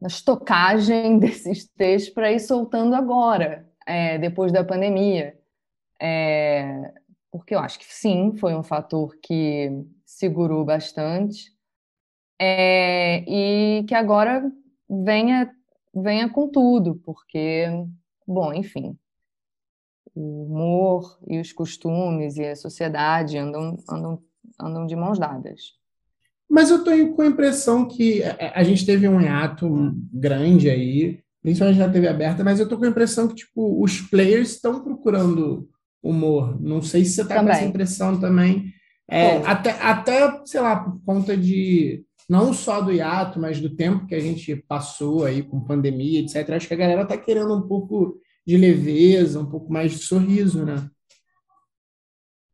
[0.00, 5.38] na estocagem desses textos para ir soltando agora, é, depois da pandemia.
[6.00, 6.94] É,
[7.30, 11.52] porque eu acho que sim, foi um fator que segurou bastante.
[12.40, 14.50] É, e que agora
[14.90, 15.50] venha,
[15.94, 17.66] venha com tudo, porque,
[18.26, 18.96] bom, enfim,
[20.14, 24.22] o humor e os costumes e a sociedade andam, andam,
[24.60, 25.78] andam de mãos dadas.
[26.48, 31.78] Mas eu estou com a impressão que a gente teve um hiato grande aí, principalmente
[31.78, 35.68] na TV aberta, mas eu estou com a impressão que tipo, os players estão procurando
[36.02, 36.60] humor.
[36.60, 38.72] Não sei se você está com essa impressão também.
[39.08, 44.06] É, até, até, sei lá, por conta de não só do hiato, mas do tempo
[44.06, 46.48] que a gente passou aí com pandemia, etc.
[46.50, 50.64] Acho que a galera está querendo um pouco de leveza, um pouco mais de sorriso,
[50.64, 50.88] né?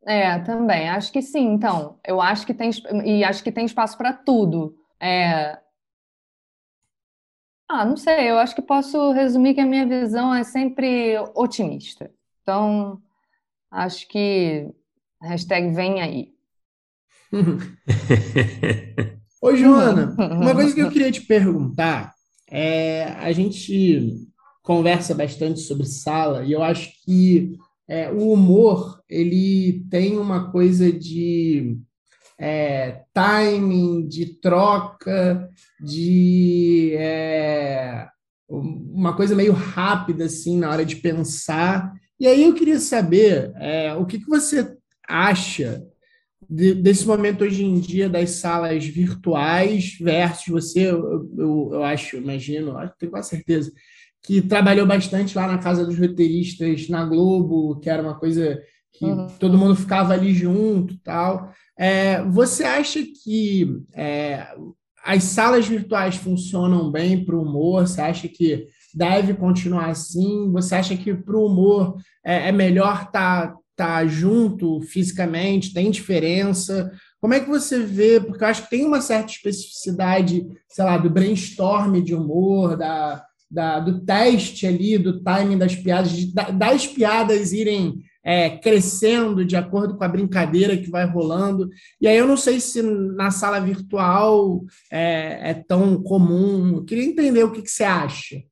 [0.07, 0.89] É, também.
[0.89, 1.53] Acho que sim.
[1.53, 2.71] Então, eu acho que tem
[3.05, 4.75] e acho que tem espaço para tudo.
[4.99, 5.59] É...
[7.69, 8.31] Ah, não sei.
[8.31, 12.11] Eu acho que posso resumir que a minha visão é sempre otimista.
[12.41, 13.03] Então,
[13.71, 14.73] acho que
[15.21, 16.35] hashtag vem aí.
[19.41, 22.15] Ô, Joana, uma coisa que eu queria te perguntar
[22.51, 24.15] é, a gente
[24.63, 27.57] conversa bastante sobre sala e eu acho que
[27.89, 31.79] é, o humor ele tem uma coisa de
[32.39, 35.49] é, timing, de troca,
[35.81, 38.09] de é,
[38.49, 41.93] uma coisa meio rápida assim na hora de pensar.
[42.19, 44.77] E aí eu queria saber é, o que, que você
[45.09, 45.85] acha
[46.49, 52.17] de, desse momento hoje em dia das salas virtuais versus você, eu, eu, eu acho,
[52.17, 53.73] imagino, acho, tenho quase certeza,
[54.23, 58.61] que trabalhou bastante lá na Casa dos Roteiristas, na Globo, que era uma coisa
[58.93, 59.27] que uhum.
[59.39, 61.53] todo mundo ficava ali junto tal.
[61.79, 64.49] É, você acha que é,
[65.05, 67.87] as salas virtuais funcionam bem para o humor?
[67.87, 70.51] Você acha que deve continuar assim?
[70.53, 75.73] Você acha que para o humor é, é melhor estar tá, tá junto fisicamente?
[75.73, 76.91] Tem diferença?
[77.21, 78.21] Como é que você vê?
[78.21, 83.25] Porque eu acho que tem uma certa especificidade, sei lá, do brainstorm de humor, da,
[83.51, 89.55] da, do teste ali, do timing das piadas, de, das piadas irem é, crescendo de
[89.55, 91.71] acordo com a brincadeira que vai rolando.
[92.01, 96.77] E aí eu não sei se na sala virtual é, é tão comum.
[96.77, 98.43] Eu queria entender o que, que você acha.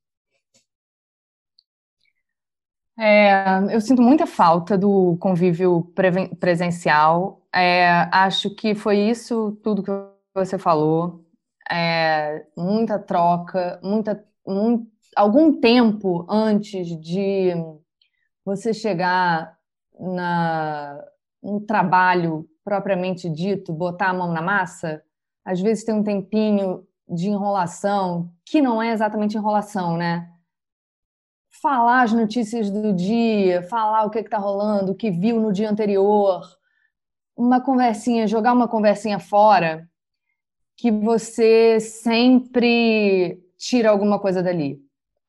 [2.99, 5.93] É, eu sinto muita falta do convívio
[6.39, 7.43] presencial.
[7.53, 9.91] É, acho que foi isso tudo que
[10.35, 11.25] você falou.
[11.71, 14.25] É, muita troca, muita,
[15.17, 17.53] algum tempo antes de
[18.45, 19.57] você chegar
[19.99, 21.03] na,
[21.43, 25.03] no trabalho propriamente dito, botar a mão na massa,
[25.45, 30.31] às vezes tem um tempinho de enrolação, que não é exatamente enrolação, né?
[31.65, 35.71] Falar as notícias do dia, falar o que está rolando, o que viu no dia
[35.71, 36.43] anterior,
[37.35, 39.89] uma conversinha, jogar uma conversinha fora,
[40.77, 44.79] que você sempre tira alguma coisa dali,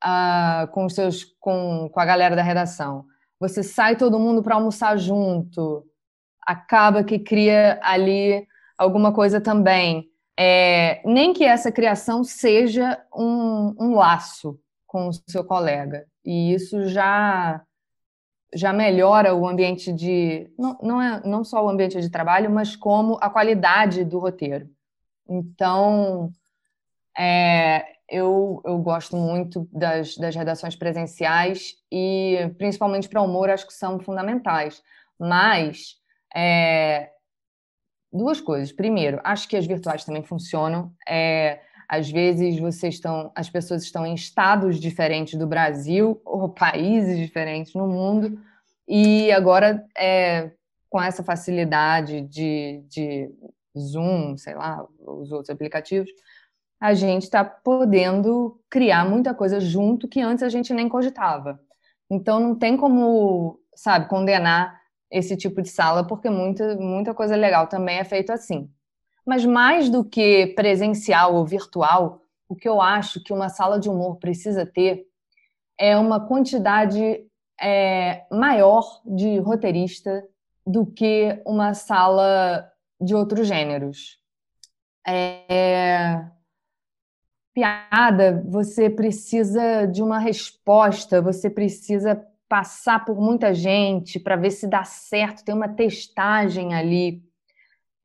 [0.04, 3.06] uh, com seus, com, com a galera da redação
[3.38, 5.84] você sai todo mundo para almoçar junto,
[6.42, 8.46] acaba que cria ali
[8.78, 10.08] alguma coisa também.
[10.38, 16.06] É, nem que essa criação seja um, um laço com o seu colega.
[16.26, 17.62] E isso já
[18.54, 22.74] já melhora o ambiente de não, não é não só o ambiente de trabalho, mas
[22.74, 24.68] como a qualidade do roteiro.
[25.28, 26.30] Então,
[27.16, 33.72] é, eu, eu gosto muito das, das redações presenciais e, principalmente para humor, acho que
[33.74, 34.82] são fundamentais.
[35.18, 35.96] Mas,
[36.34, 37.10] é,
[38.12, 38.72] duas coisas.
[38.72, 40.92] Primeiro, acho que as virtuais também funcionam.
[41.08, 47.18] É, às vezes vocês estão, as pessoas estão em estados diferentes do Brasil ou países
[47.18, 48.38] diferentes no mundo
[48.88, 50.50] e agora é,
[50.88, 53.30] com essa facilidade de, de
[53.78, 56.10] Zoom, sei lá, os outros aplicativos,
[56.80, 61.60] a gente está podendo criar muita coisa junto que antes a gente nem cogitava.
[62.10, 64.80] Então não tem como, sabe, condenar
[65.10, 68.70] esse tipo de sala, porque muita, muita coisa legal também é feito assim.
[69.26, 73.88] Mas mais do que presencial ou virtual, o que eu acho que uma sala de
[73.88, 75.06] humor precisa ter
[75.78, 77.26] é uma quantidade
[77.60, 80.24] é, maior de roteirista
[80.66, 82.70] do que uma sala
[83.00, 84.18] de outros gêneros.
[85.06, 86.24] É,
[87.54, 94.66] piada, você precisa de uma resposta, você precisa passar por muita gente para ver se
[94.66, 97.25] dá certo, tem uma testagem ali.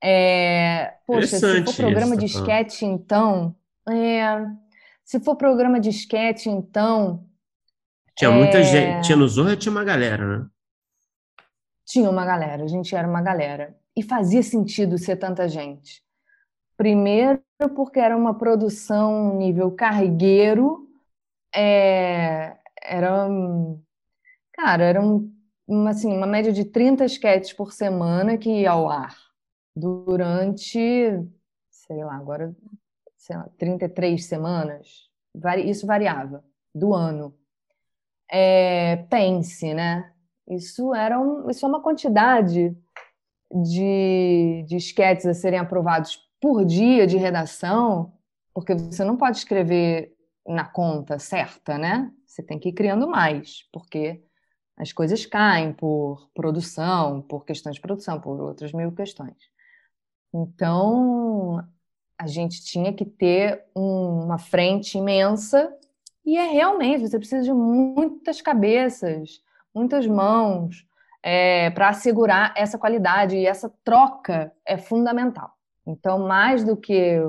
[0.03, 3.55] É, poxa, se for programa de esquete, então.
[3.87, 4.47] É,
[5.03, 7.23] se for programa de esquete, então.
[8.15, 9.05] Tinha muita é, gente.
[9.05, 10.47] Tinha no Zorra tinha uma galera, né?
[11.85, 13.77] Tinha uma galera, a gente era uma galera.
[13.95, 16.01] E fazia sentido ser tanta gente.
[16.77, 17.41] Primeiro,
[17.75, 20.87] porque era uma produção nível cargueiro,
[21.53, 23.27] é, era,
[24.53, 25.31] cara, era um,
[25.67, 29.30] uma, assim, uma média de 30 sketches por semana que ia ao ar
[29.75, 30.79] durante,
[31.69, 32.55] sei lá, agora,
[33.17, 35.09] sei lá, 33 semanas,
[35.65, 36.43] isso variava,
[36.73, 37.35] do ano.
[38.29, 40.11] É, pense, né?
[40.47, 42.75] Isso era um, isso é uma quantidade
[43.51, 48.13] de, de sketches a serem aprovados por dia de redação,
[48.53, 50.13] porque você não pode escrever
[50.47, 52.11] na conta certa, né?
[52.25, 54.23] Você tem que ir criando mais, porque
[54.77, 59.37] as coisas caem por produção, por questões de produção, por outras mil questões.
[60.33, 61.63] Então,
[62.17, 65.73] a gente tinha que ter um, uma frente imensa
[66.25, 69.41] e é realmente, você precisa de muitas cabeças,
[69.73, 70.85] muitas mãos.
[71.23, 75.51] é, para assegurar essa qualidade e essa troca é fundamental.
[75.85, 77.19] Então, mais do que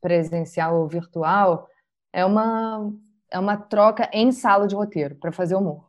[0.00, 1.68] presencial ou virtual,
[2.12, 2.92] é uma,
[3.30, 5.86] é uma troca em sala de roteiro para fazer humor.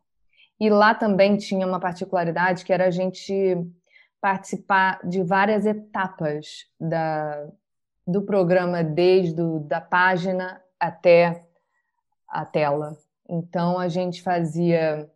[0.59, 3.57] E lá também tinha uma particularidade que era a gente
[4.23, 7.45] participar de várias etapas da,
[8.07, 11.43] do programa, desde do, da página até
[12.25, 12.97] a tela.
[13.29, 15.11] Então a gente fazia,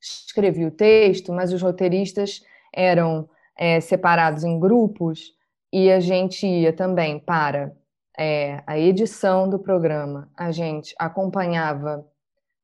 [0.00, 2.42] escrevia o texto, mas os roteiristas
[2.74, 5.32] eram é, separados em grupos
[5.72, 7.72] e a gente ia também para
[8.18, 10.28] é, a edição do programa.
[10.36, 12.04] A gente acompanhava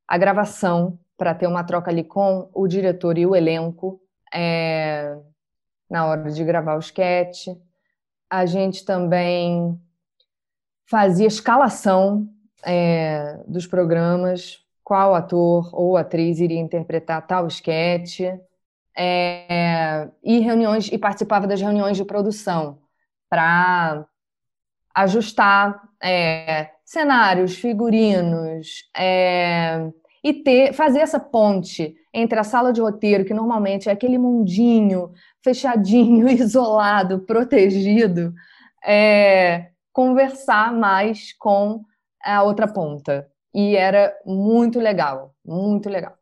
[0.08, 4.00] a gravação para ter uma troca ali com o diretor e o elenco
[4.34, 5.16] é,
[5.92, 7.48] na hora de gravar o sketch.
[8.30, 9.78] A gente também
[10.86, 12.26] fazia escalação
[12.64, 18.20] é, dos programas, qual ator ou atriz iria interpretar tal sketch,
[18.96, 22.78] é, e reuniões e participava das reuniões de produção
[23.28, 24.06] para
[24.94, 29.90] ajustar é, cenários, figurinos, é,
[30.22, 35.12] e ter, fazer essa ponte entre a sala de roteiro, que normalmente é aquele mundinho
[35.42, 38.32] fechadinho, isolado, protegido,
[38.84, 41.84] é, conversar mais com
[42.22, 43.28] a outra ponta.
[43.54, 46.16] E era muito legal, muito legal.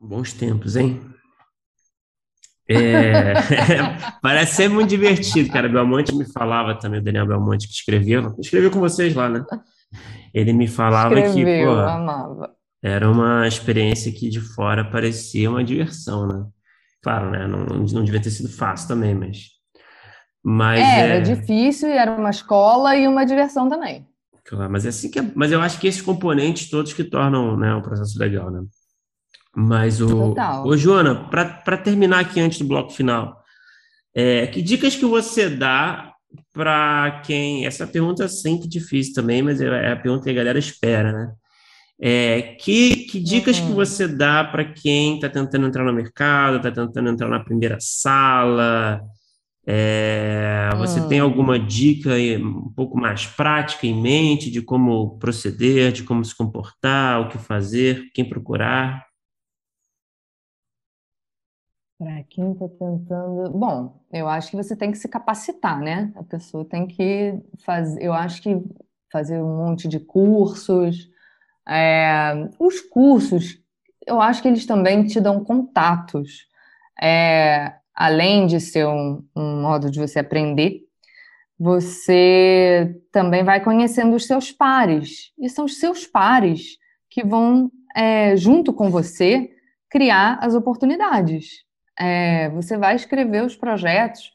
[0.00, 1.00] Bons tempos, hein?
[2.68, 3.34] É...
[4.20, 5.68] Parece ser muito divertido, cara.
[5.68, 9.44] Belmonte me falava também, o Daniel Belmonte, que escreveu, escreveu com vocês lá, né?
[10.38, 12.54] Ele me falava Escreveu, que, pô, amava.
[12.80, 16.46] era uma experiência que de fora parecia uma diversão, né?
[17.02, 17.46] Claro, né?
[17.48, 19.48] Não, não devia ter sido fácil também, mas.
[20.44, 21.20] Mas Era é...
[21.20, 24.06] difícil, era uma escola e uma diversão também.
[24.44, 25.32] Claro, mas é assim que é...
[25.34, 28.62] Mas eu acho que esses componentes todos que tornam né, o processo legal, né?
[29.54, 30.06] Mas o.
[30.06, 30.64] Total.
[30.64, 33.42] Ô, Joana, para terminar aqui antes do bloco final,
[34.14, 36.07] é, que dicas que você dá
[36.52, 37.66] para quem.
[37.66, 41.32] Essa pergunta é sempre difícil também, mas é a pergunta que a galera espera, né?
[42.00, 43.74] É, que, que dicas que Uhum.
[43.74, 49.00] você dá para quem está tentando entrar no mercado, está tentando entrar na primeira sala?
[49.66, 51.08] É, você Hum.
[51.08, 52.10] tem alguma dica
[52.40, 57.36] um pouco mais prática em mente de como proceder, de como se comportar, o que
[57.38, 59.07] fazer, quem procurar?
[61.98, 63.50] Para quem está tentando.
[63.50, 66.12] Bom, eu acho que você tem que se capacitar, né?
[66.14, 68.02] A pessoa tem que fazer.
[68.02, 68.56] Eu acho que
[69.12, 71.10] fazer um monte de cursos.
[71.68, 73.60] É, Os cursos,
[74.06, 76.46] eu acho que eles também te dão contatos.
[77.00, 80.82] É, Além de ser um, um modo de você aprender,
[81.58, 85.32] você também vai conhecendo os seus pares.
[85.36, 86.78] E são os seus pares
[87.10, 89.50] que vão, é, junto com você,
[89.90, 91.64] criar as oportunidades.
[91.98, 94.32] É, você vai escrever os projetos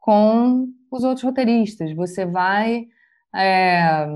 [0.00, 2.86] com os outros roteiristas, você vai.
[3.34, 4.06] é,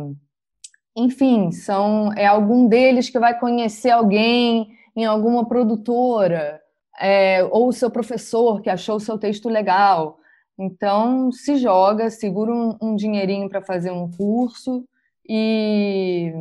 [0.97, 6.61] enfim, são, é algum deles que vai conhecer alguém em alguma produtora,
[6.99, 10.19] é, ou o seu professor que achou o seu texto legal.
[10.59, 14.89] Então, se joga, segura um, um dinheirinho para fazer um curso
[15.29, 16.33] e,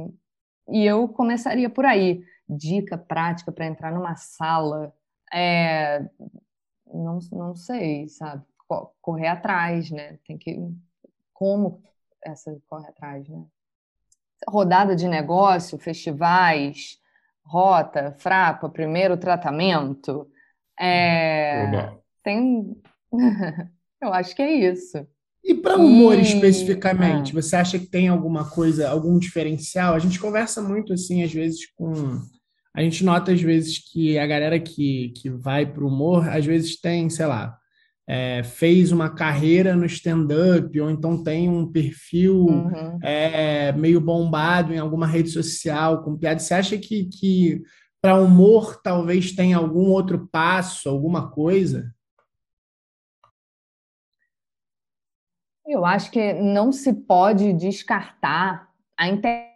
[0.69, 2.23] e eu começaria por aí.
[2.47, 4.93] Dica prática para entrar numa sala.
[5.33, 6.05] É,
[6.95, 8.43] não, não sei, sabe?
[8.67, 10.17] Co- Correr atrás, né?
[10.27, 10.57] Tem que.
[11.33, 11.81] Como
[12.23, 13.43] essa corre atrás, né?
[14.47, 16.99] Rodada de negócio, festivais,
[17.43, 20.27] rota, frapa, primeiro tratamento.
[20.79, 21.91] É,
[22.23, 22.75] tem.
[24.01, 25.07] Eu acho que é isso.
[25.43, 27.41] E para humor E- especificamente, ah.
[27.41, 29.93] você acha que tem alguma coisa, algum diferencial?
[29.93, 31.93] A gente conversa muito assim, às vezes, com.
[32.75, 36.45] A gente nota, às vezes, que a galera que, que vai para o humor, às
[36.45, 37.57] vezes tem, sei lá,
[38.05, 42.99] é, fez uma carreira no stand-up, ou então tem um perfil Uhum.
[43.01, 46.39] é, meio bombado em alguma rede social com piada.
[46.39, 47.63] Você acha que, que
[48.01, 51.89] para humor talvez tenha algum outro passo, alguma coisa?
[55.65, 59.54] Eu acho que não se pode descartar a internet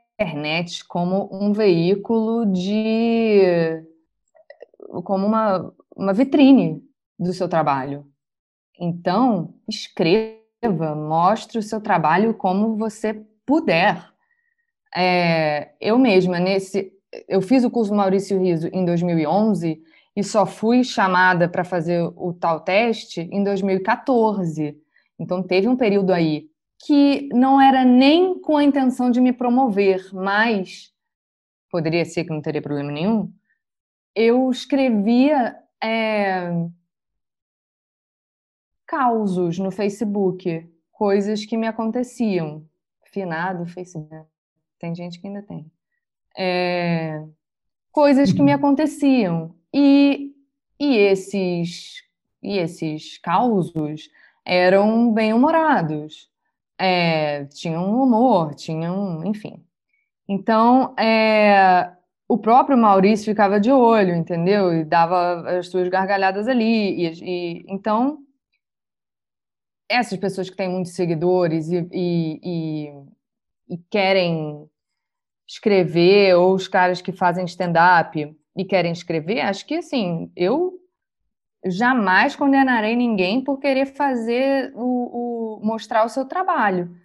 [0.87, 3.83] como um veículo de.
[5.03, 6.83] como uma, uma vitrine
[7.17, 8.05] do seu trabalho.
[8.77, 14.09] Então, escreva, mostre o seu trabalho como você puder.
[14.95, 16.91] É, eu mesma, nesse.
[17.27, 19.81] Eu fiz o curso Maurício Riso em 2011
[20.15, 24.77] e só fui chamada para fazer o tal teste em 2014.
[25.17, 26.48] Então, teve um período aí
[26.85, 30.93] que não era nem com a intenção de me promover, mas
[31.69, 33.31] poderia ser que não teria problema nenhum.
[34.15, 36.49] Eu escrevia é,
[38.87, 42.65] causos no Facebook, coisas que me aconteciam.
[43.11, 44.25] Finado Facebook,
[44.79, 45.71] tem gente que ainda tem.
[46.37, 47.23] É,
[47.91, 49.55] coisas que me aconteciam.
[49.73, 50.33] E,
[50.79, 52.07] e esses
[52.41, 54.09] e esses causos
[54.45, 56.29] eram bem-humorados,
[56.79, 59.63] é, tinham humor, tinham, enfim.
[60.27, 61.91] Então, é,
[62.27, 64.73] o próprio Maurício ficava de olho, entendeu?
[64.73, 67.07] E dava as suas gargalhadas ali.
[67.07, 68.19] E, e então,
[69.89, 72.93] essas pessoas que têm muitos seguidores e, e,
[73.67, 74.69] e querem
[75.47, 80.79] escrever, ou os caras que fazem stand-up e querem escrever, acho que assim, eu
[81.65, 85.28] jamais condenarei ninguém por querer fazer o, o
[85.61, 86.95] mostrar o seu trabalho.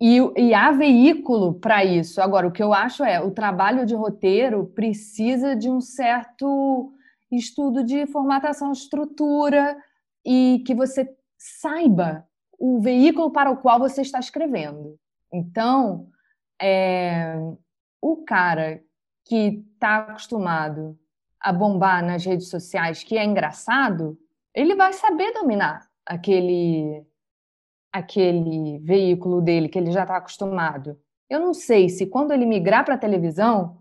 [0.00, 2.20] E, e há veículo para isso.
[2.20, 6.92] Agora, o que eu acho é o trabalho de roteiro precisa de um certo
[7.30, 9.76] estudo de formatação, estrutura
[10.24, 11.08] e que você
[11.38, 12.26] saiba
[12.58, 14.98] o veículo para o qual você está escrevendo.
[15.32, 16.08] Então,
[16.60, 17.36] é,
[18.00, 18.82] o cara
[19.24, 20.98] que está acostumado
[21.40, 24.18] a bombar nas redes sociais, que é engraçado,
[24.54, 27.04] ele vai saber dominar aquele
[27.96, 30.98] aquele veículo dele que ele já está acostumado.
[31.28, 33.78] Eu não sei se quando ele migrar para a televisão,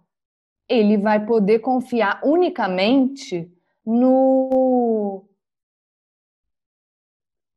[0.67, 3.51] ele vai poder confiar unicamente
[3.85, 5.23] no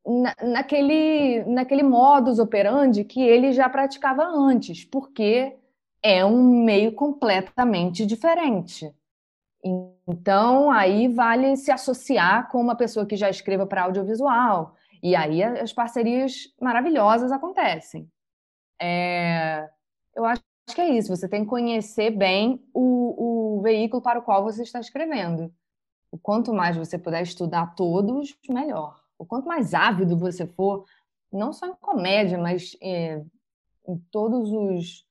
[0.06, 5.56] na, naquele naquele modus operandi que ele já praticava antes, porque
[6.02, 8.94] é um meio completamente diferente.
[10.06, 14.74] Então, aí vale se associar com uma pessoa que já escreva para audiovisual.
[15.02, 18.10] E aí as parcerias maravilhosas acontecem.
[18.80, 19.68] É,
[20.14, 20.42] eu acho
[20.74, 21.14] que é isso.
[21.14, 25.52] Você tem que conhecer bem o, o veículo para o qual você está escrevendo.
[26.10, 29.00] O quanto mais você puder estudar todos, melhor.
[29.18, 30.84] O quanto mais ávido você for,
[31.32, 33.22] não só em comédia, mas é,
[33.86, 35.06] em todos os,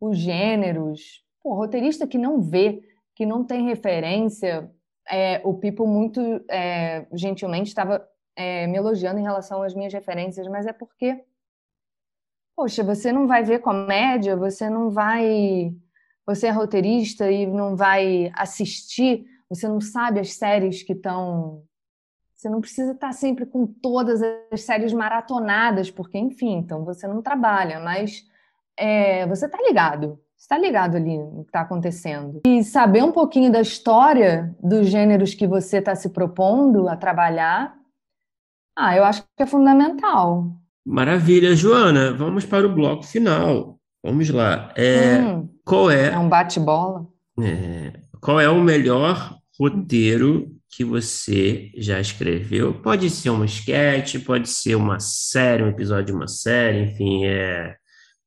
[0.00, 1.24] os gêneros.
[1.42, 2.82] Pô, roteirista que não vê
[3.14, 4.70] que não tem referência,
[5.10, 8.06] é, o Pipo muito é, gentilmente estava
[8.38, 11.24] é, me elogiando em relação às minhas referências, mas é porque,
[12.54, 15.74] poxa, você não vai ver comédia, você não vai.
[16.24, 21.64] Você é roteirista e não vai assistir, você não sabe as séries que estão.
[22.32, 24.22] Você não precisa estar sempre com todas
[24.52, 28.24] as séries maratonadas, porque, enfim, então você não trabalha, mas
[28.76, 32.42] é, você está ligado está ligado ali no que está acontecendo.
[32.46, 37.77] E saber um pouquinho da história dos gêneros que você está se propondo a trabalhar,
[38.78, 40.52] ah, eu acho que é fundamental.
[40.86, 42.12] Maravilha, Joana.
[42.12, 43.76] Vamos para o bloco final.
[44.02, 44.72] Vamos lá.
[44.76, 46.10] É, hum, qual é?
[46.10, 47.04] É um bate-bola.
[47.40, 52.72] É, qual é o melhor roteiro que você já escreveu?
[52.72, 57.74] Pode ser uma sketch, pode ser uma série, um episódio de uma série, enfim, é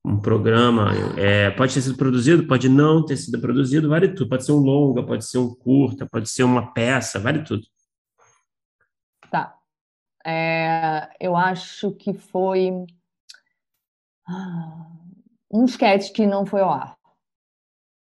[0.05, 4.27] um programa, é, pode ter sido produzido, pode não ter sido produzido, vale tudo.
[4.27, 7.63] Pode ser um longa, pode ser um curta, pode ser uma peça, vale tudo.
[10.25, 12.71] É, eu acho que foi
[14.27, 14.87] ah,
[15.51, 16.97] um sketch que não foi ao ar,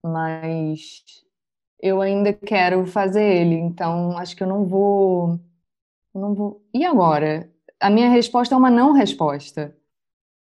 [0.04, 1.04] mas
[1.82, 5.40] eu ainda quero fazer ele, então acho que eu não vou,
[6.14, 6.64] não vou.
[6.74, 7.50] E agora?
[7.80, 9.76] A minha resposta é uma não resposta.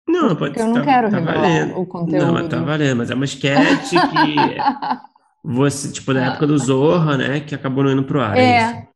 [0.07, 1.81] Não, pode Porque eu não tá, quero tá revelar valendo.
[1.81, 2.27] o conteúdo.
[2.27, 3.97] Não, mas tá valendo, mas é uma sketch que
[5.43, 8.89] você, tipo, da época do Zorra, né, que acabou não indo pro ar, é, é,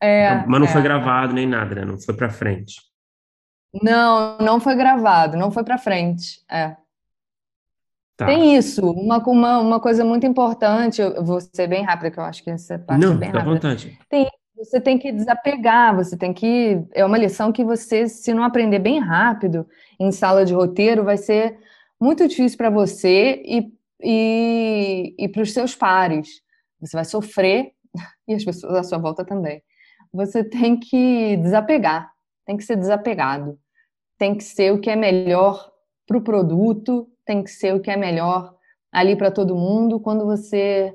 [0.00, 0.70] é Mas não é.
[0.70, 2.74] foi gravado nem nada, né, não foi pra frente.
[3.82, 6.76] Não, não foi gravado, não foi pra frente, é.
[8.16, 8.26] Tá.
[8.26, 12.24] Tem isso, uma, uma, uma coisa muito importante, eu vou ser bem rápida, que eu
[12.24, 13.40] acho que essa parte não, é bem rápida.
[13.40, 13.98] Fica à vontade.
[14.08, 16.82] Tem você tem que desapegar, você tem que.
[16.92, 19.66] É uma lição que você, se não aprender bem rápido
[19.98, 21.58] em sala de roteiro, vai ser
[22.00, 23.72] muito difícil para você e,
[24.02, 26.40] e, e para os seus pares.
[26.80, 27.72] Você vai sofrer
[28.28, 29.62] e as pessoas à sua volta também.
[30.14, 32.12] Você tem que desapegar,
[32.46, 33.58] tem que ser desapegado,
[34.16, 35.68] tem que ser o que é melhor
[36.06, 38.54] para o produto, tem que ser o que é melhor
[38.92, 39.98] ali para todo mundo.
[39.98, 40.94] Quando você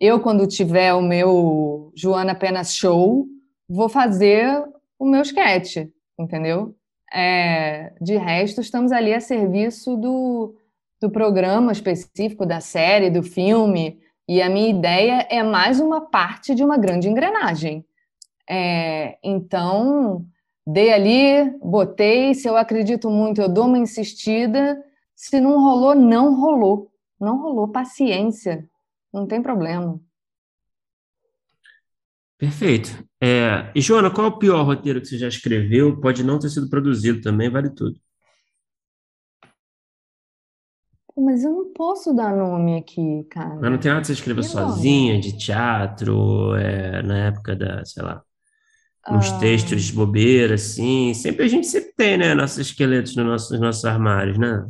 [0.00, 3.26] eu, quando tiver o meu Joana Apenas Show,
[3.68, 4.64] vou fazer
[4.98, 5.86] o meu sketch,
[6.18, 6.74] entendeu?
[7.12, 10.56] É, de resto, estamos ali a serviço do,
[11.00, 16.54] do programa específico, da série, do filme, e a minha ideia é mais uma parte
[16.54, 17.84] de uma grande engrenagem.
[18.48, 20.26] É, então,
[20.66, 24.82] dei ali, botei, se eu acredito muito, eu dou uma insistida,
[25.14, 26.90] se não rolou, não rolou.
[27.20, 28.68] Não rolou, paciência,
[29.12, 30.00] não tem problema.
[32.36, 32.90] Perfeito.
[33.22, 35.98] É, e, Joana, qual é o pior roteiro que você já escreveu?
[36.00, 37.98] Pode não ter sido produzido também, vale tudo.
[41.16, 43.54] Mas eu não posso dar nome aqui, cara.
[43.54, 44.68] Mas não tem nada que você escreveu Que nome?
[44.68, 48.22] sozinha, de teatro, é, na época da, sei lá,
[49.10, 51.14] uns Ah, textos de bobeira, assim.
[51.14, 52.34] Sempre a gente sempre tem, né?
[52.34, 54.66] Nossos esqueletos nos nossos, nos nossos armários, né?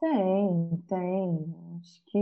[0.00, 1.54] tem, tem.
[1.80, 2.18] Acho que.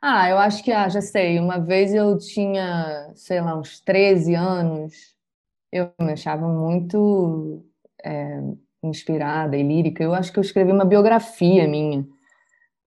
[0.00, 1.38] Ah, eu acho que, ah, já sei.
[1.38, 5.14] Uma vez eu tinha, sei lá, uns 13 anos.
[5.70, 7.64] Eu me achava muito
[8.04, 8.40] é,
[8.82, 10.02] inspirada e lírica.
[10.02, 12.06] Eu acho que eu escrevi uma biografia minha.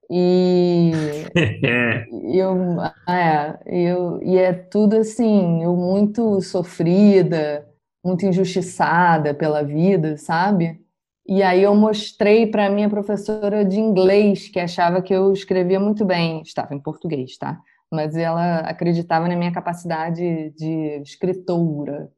[0.10, 0.91] E
[2.34, 7.65] Eu, é, eu, e é tudo assim, eu muito sofrida,
[8.03, 10.80] muito injustiçada pela vida, sabe?
[11.27, 16.06] E aí eu mostrei para minha professora de inglês, que achava que eu escrevia muito
[16.06, 17.60] bem, estava em português, tá?
[17.91, 22.11] Mas ela acreditava na minha capacidade de escritora.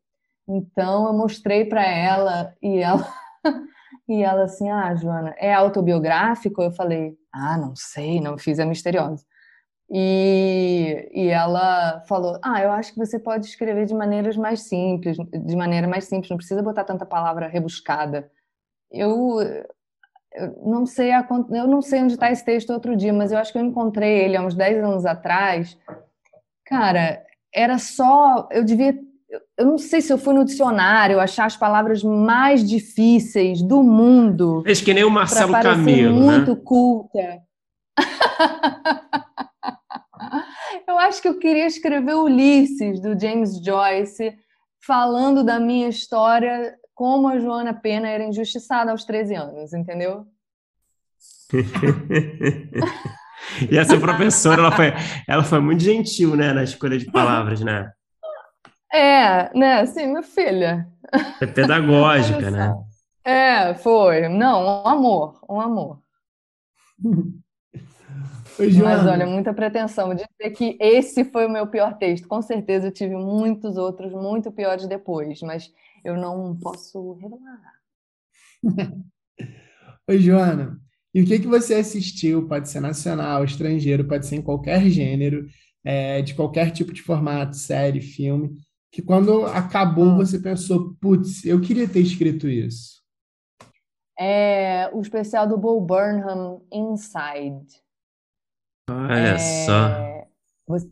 [0.47, 3.07] Então eu mostrei para ela e ela
[4.07, 8.65] e ela assim: "Ah, Joana, é autobiográfico?" Eu falei: "Ah, não sei, não fiz a
[8.65, 9.25] misteriosa."
[9.89, 15.17] E, e ela falou: Ah, eu acho que você pode escrever de maneiras mais simples,
[15.17, 18.29] de maneira mais simples, não precisa botar tanta palavra rebuscada.
[18.91, 19.39] Eu,
[20.33, 23.37] eu não sei a, eu não sei onde está esse texto outro dia, mas eu
[23.37, 25.77] acho que eu encontrei ele há uns 10 anos atrás.
[26.65, 28.47] Cara, era só.
[28.51, 28.97] Eu devia.
[29.29, 34.61] Eu- não sei se eu fui no dicionário achar as palavras mais difíceis do mundo
[34.63, 36.37] Fez que nem o Marcelo Camelo, né?
[36.37, 37.39] muito culta.
[40.87, 44.33] Eu acho que eu queria escrever Ulisses, do James Joyce,
[44.85, 50.25] falando da minha história, como a Joana Pena era injustiçada aos 13 anos, entendeu?
[53.71, 54.93] E essa professora, ela foi,
[55.27, 57.89] ela foi muito gentil, né, na escolha de palavras, né?
[58.91, 59.81] É, né?
[59.81, 60.87] Assim, minha filha.
[61.41, 62.73] É pedagógica, né?
[63.23, 64.29] É, foi.
[64.29, 65.99] Não, um amor, um amor.
[68.59, 72.27] Oi, Mas olha, muita pretensão de dizer que esse foi o meu pior texto.
[72.27, 75.71] Com certeza eu tive muitos outros muito piores depois, mas
[76.03, 77.73] eu não posso revelar.
[80.07, 80.79] Oi, Joana.
[81.13, 82.47] E o que que você assistiu?
[82.47, 85.45] Pode ser nacional, estrangeiro, pode ser em qualquer gênero,
[85.83, 88.55] é, de qualquer tipo de formato, série, filme,
[88.91, 90.17] que quando acabou Hum.
[90.17, 92.97] você pensou, putz, eu queria ter escrito isso.
[94.19, 97.67] É o especial do Bo Burnham, Inside.
[98.89, 99.87] Olha só.
[99.89, 100.27] É,
[100.67, 100.91] vo-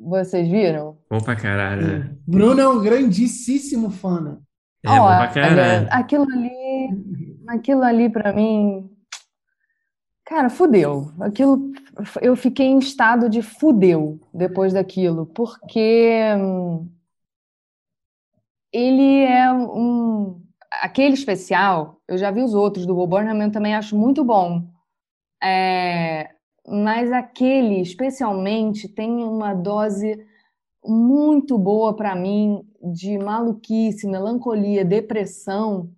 [0.00, 0.98] Vocês viram?
[1.10, 2.16] Bom pra caralho, né?
[2.26, 4.38] Bruno é um grandíssimo fã, né?
[4.84, 5.88] É, bom pra caralho.
[5.90, 6.50] aquilo ali,
[7.48, 8.90] aquilo ali para mim,
[10.24, 11.10] cara, fudeu.
[11.20, 11.72] Aquilo,
[12.20, 16.88] eu fiquei em estado de fudeu depois daquilo, porque hum,
[18.72, 23.74] ele é um, aquele especial, eu já vi os outros do Bo Burnham, eu também
[23.74, 24.68] acho muito bom.
[25.42, 26.30] É,
[26.66, 30.26] mas aquele, especialmente, tem uma dose
[30.84, 35.90] muito boa para mim de maluquice, melancolia, depressão,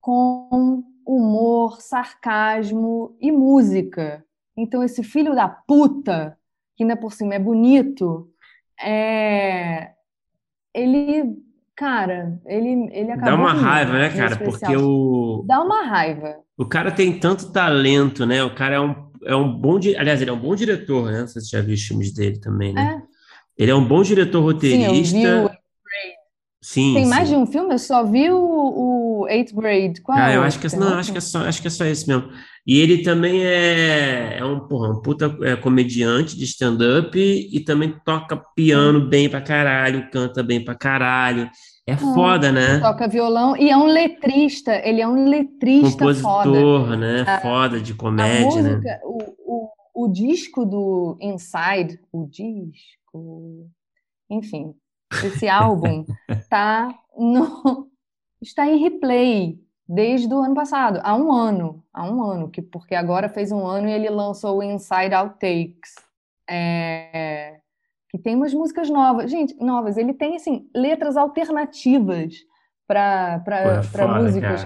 [0.00, 4.24] com humor, sarcasmo e música.
[4.56, 6.38] Então, esse filho da puta,
[6.76, 8.30] que ainda por cima é bonito,
[8.80, 9.92] é...
[10.72, 11.36] ele,
[11.76, 14.36] cara, ele, ele Dá acabou uma comigo raiva, né, cara?
[14.36, 16.36] Porque o, Dá uma raiva.
[16.56, 18.42] o cara tem tanto talento, né?
[18.44, 18.94] O cara é um,
[19.24, 19.76] é um bom...
[19.98, 21.20] Aliás, ele é um bom diretor, né?
[21.20, 23.02] Não sei se você já viu os filmes dele também, né?
[23.58, 25.42] É, Ele é um bom diretor sim, eu vi o...
[25.42, 25.58] roteirista.
[26.62, 27.34] Sim, Tem mais sim.
[27.34, 27.74] de um filme?
[27.74, 30.00] Eu só vi o, o Eighth Grade.
[30.00, 31.70] Qual Ah, é eu acho que é, não, acho que é só, acho que é
[31.70, 32.30] só esse mesmo.
[32.66, 37.94] E ele também é, é um, porra, um puta é, comediante de stand-up e também
[38.04, 41.50] toca piano bem pra caralho, canta bem pra caralho.
[41.86, 42.78] É foda, né?
[42.80, 44.74] Toca violão e é um letrista.
[44.82, 46.14] Ele é um letrista foda.
[46.22, 47.40] Compositor, né?
[47.42, 48.70] Foda de A comédia, né?
[48.70, 53.68] música, o, o, o disco do Inside, o disco,
[54.30, 54.74] enfim,
[55.22, 56.06] esse álbum
[56.48, 57.90] tá no,
[58.40, 59.58] está em replay
[59.88, 63.66] desde o ano passado, há um ano, há um ano, que, porque agora fez um
[63.66, 65.94] ano e ele lançou o Inside Outtakes,
[66.48, 67.56] é,
[68.10, 72.34] que tem umas músicas novas, gente, novas, ele tem, assim, letras alternativas
[72.86, 74.64] para é para foda, músicas,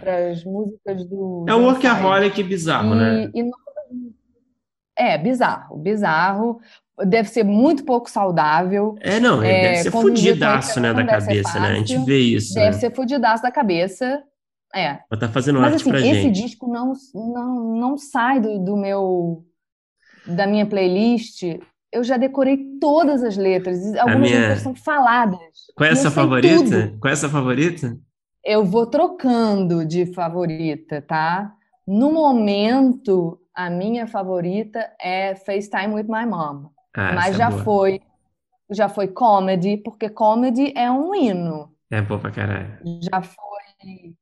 [0.00, 3.30] para as músicas do É um workaholic bizarro, né?
[3.34, 3.58] e, e não-
[4.96, 6.60] é bizarro, bizarro.
[7.06, 8.96] Deve ser muito pouco saudável.
[9.00, 11.68] É, não, ele É, deve ser fudidaço, né, da cabeça, né?
[11.68, 12.72] A gente vê isso, Deve né?
[12.74, 14.22] ser fudidaço da cabeça.
[14.74, 15.00] É.
[15.10, 16.42] Mas tá fazendo Mas arte assim, pra esse gente.
[16.42, 19.44] disco não, não, não sai do, do meu
[20.26, 21.42] da minha playlist
[21.92, 23.94] eu já decorei todas as letras.
[23.96, 25.40] Algumas minha- letras são faladas.
[25.76, 26.54] Qual é a sua favorita?
[26.86, 26.98] tudo.
[27.00, 27.98] Qual é a sua favorita?
[28.44, 31.52] Eu vou trocando de favorita, tá?
[31.86, 36.68] No momento, a minha favorita é FaceTime with My Mom.
[36.96, 38.00] Ah, Mas essa já é foi,
[38.70, 41.72] já foi comedy, porque comedy é um hino.
[41.90, 42.78] É boa pra caralho.
[43.02, 44.14] Já foi,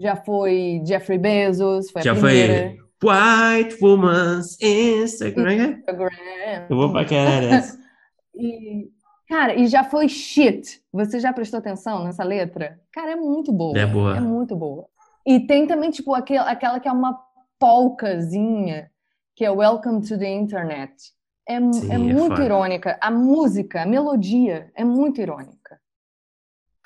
[0.00, 2.76] já foi Jeffrey Bezos, foi a Já primeira.
[3.00, 5.78] foi White Woman's Instagram.
[5.78, 6.66] Instagram.
[6.68, 7.78] Eu vou pra caralho essa.
[8.34, 8.88] E,
[9.28, 10.80] cara, e já foi shit.
[10.92, 12.80] Você já prestou atenção nessa letra?
[12.92, 13.76] Cara, é muito boa.
[13.78, 14.16] É boa.
[14.16, 14.86] É muito boa.
[15.26, 17.20] E tem também, tipo, aquel- aquela que é uma
[17.58, 18.90] polcazinha,
[19.36, 20.94] que é Welcome to the Internet.
[21.46, 22.44] É, Sim, é é muito foda.
[22.44, 22.98] irônica.
[23.00, 25.78] A música, a melodia é muito irônica.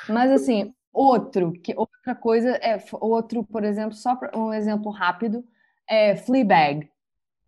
[0.08, 5.44] Mas, assim, outro, que outra coisa é outro, por exemplo, só pra- um exemplo rápido,
[5.88, 6.88] é Fleabag.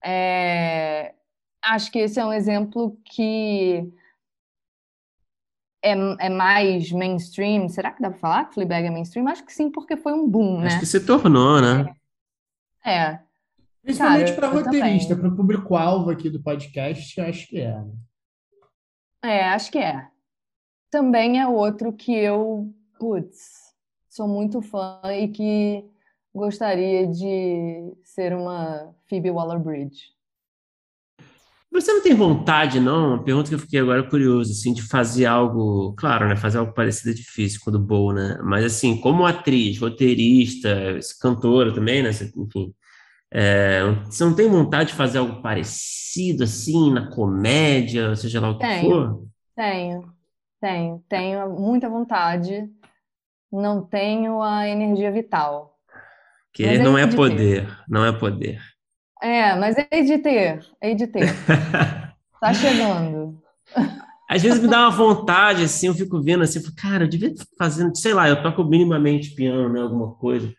[0.04, 1.14] É,
[1.62, 3.90] acho que esse é um exemplo que
[5.82, 5.92] é,
[6.26, 7.68] é mais mainstream.
[7.68, 9.28] Será que dá pra falar que Fleabag é mainstream?
[9.28, 10.66] Acho que sim, porque foi um boom, né?
[10.66, 11.94] Acho que se tornou, né?
[12.84, 13.20] É.
[13.82, 17.84] Principalmente Cara, para roteirista, para o público-alvo aqui do podcast, acho que é.
[19.22, 20.08] É, acho que é.
[20.90, 23.74] Também é outro que eu, putz,
[24.08, 25.84] sou muito fã e que
[26.34, 30.16] gostaria de ser uma Phoebe Waller-Bridge.
[31.72, 33.08] Você não tem vontade, não?
[33.08, 36.34] Uma pergunta que eu fiquei agora curioso, assim, de fazer algo, claro, né?
[36.34, 38.38] Fazer algo parecido é difícil quando boa, né?
[38.42, 42.10] Mas assim, como atriz, roteirista, cantora também, né?
[42.10, 42.74] Enfim,
[43.30, 48.58] é, você não tem vontade de fazer algo parecido, assim, na comédia, seja lá o
[48.58, 48.80] que Tenho.
[48.80, 49.26] for?
[49.54, 50.14] Tenho,
[50.58, 52.70] tenho, tenho muita vontade.
[53.60, 55.74] Não tenho a energia vital.
[56.52, 57.16] Que é não é ter.
[57.16, 58.60] poder, não é poder.
[59.22, 61.26] É, mas hei de ter, hei de ter.
[62.38, 63.40] Tá chegando.
[64.28, 67.08] Às vezes me dá uma vontade, assim, eu fico vendo assim, eu fico, cara, eu
[67.08, 70.52] devia estar fazendo, sei lá, eu toco minimamente piano, né, alguma coisa.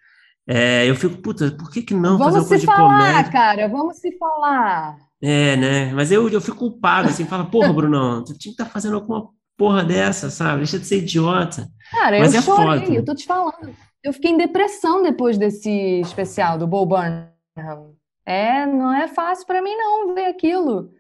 [0.48, 2.88] É, eu fico, puta, por que que não fazer Vamos uma coisa se de falar,
[2.88, 3.32] comédia?
[3.32, 4.98] cara, vamos se falar.
[5.22, 5.94] É, né?
[5.94, 9.30] Mas eu, eu fico culpado, assim, fala, porra, Brunão, tu tinha que estar fazendo alguma
[9.58, 10.60] porra dessa, sabe?
[10.60, 11.68] Deixa de ser idiota.
[11.92, 12.94] Cara, Mas eu é chorei, foda.
[12.94, 13.76] eu tô te falando.
[14.04, 17.96] Eu fiquei em depressão depois desse especial do Bo Burnham.
[18.26, 20.92] É, não é fácil pra mim não ver aquilo.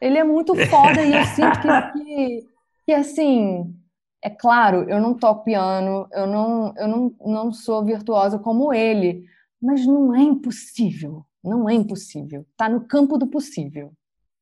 [0.00, 2.48] Ele é muito foda e eu sinto que, que,
[2.86, 3.74] que, assim,
[4.22, 9.24] é claro, eu não toco piano, eu não, eu não, não sou virtuosa como ele,
[9.60, 12.46] mas não é impossível, não é impossível.
[12.56, 13.92] Tá no campo do possível.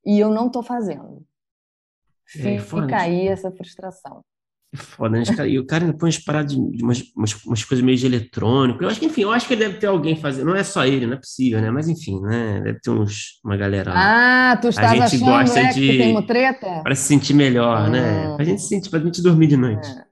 [0.04, 1.24] E eu não tô fazendo.
[2.36, 4.22] É, Fica aí essa frustração.
[4.72, 5.24] É foda, né?
[5.48, 8.82] E o cara ainda põe umas paradas de, umas, umas, umas coisas meio de eletrônico.
[8.82, 10.46] Eu acho que, enfim, eu acho que deve ter alguém fazendo.
[10.46, 11.70] Não é só ele, não é possível, né?
[11.70, 12.60] Mas, enfim, né?
[12.60, 14.50] Deve ter uns, uma galera lá.
[14.52, 16.80] Ah, tu estás gente achando, gosta é, de- que tem treta?
[16.82, 18.28] para se sentir melhor, né?
[18.30, 18.36] Hum.
[18.36, 19.88] Pra gente se sentir, pra gente dormir de noite.
[19.88, 20.04] É.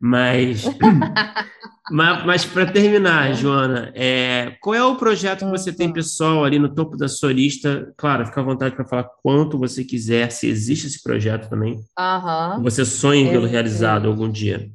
[0.00, 0.64] Mas,
[1.90, 5.92] mas, mas para terminar, Joana, é, qual é o projeto que você tem Hum.
[5.92, 7.92] pessoal ali no topo da sua lista?
[7.96, 11.80] Claro, fica à vontade para falar quanto você quiser, se existe esse projeto também.
[11.98, 12.62] Aham.
[12.62, 13.52] Você sonha em vê-lo Existe.
[13.52, 14.70] realizado algum dia.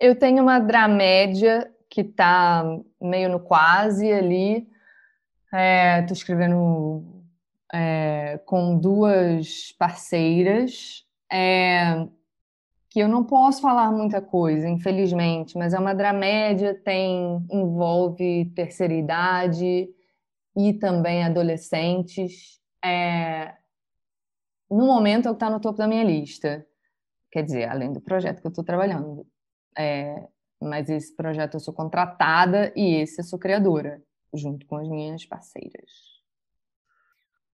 [0.00, 2.64] Eu tenho uma dramédia que tá
[3.00, 4.66] meio no quase ali.
[5.52, 7.04] É, tô escrevendo
[7.72, 12.06] é, com duas parceiras, é,
[12.98, 18.92] que eu não posso falar muita coisa, infelizmente, mas é uma dramédia, tem, envolve terceira
[18.92, 19.88] idade
[20.56, 22.58] e também adolescentes.
[22.84, 23.54] É,
[24.68, 26.66] no momento é o que está no topo da minha lista.
[27.30, 29.24] Quer dizer, além do projeto que eu estou trabalhando.
[29.78, 30.26] É,
[30.60, 34.02] mas esse projeto eu sou contratada e esse eu sou criadora,
[34.34, 35.88] junto com as minhas parceiras.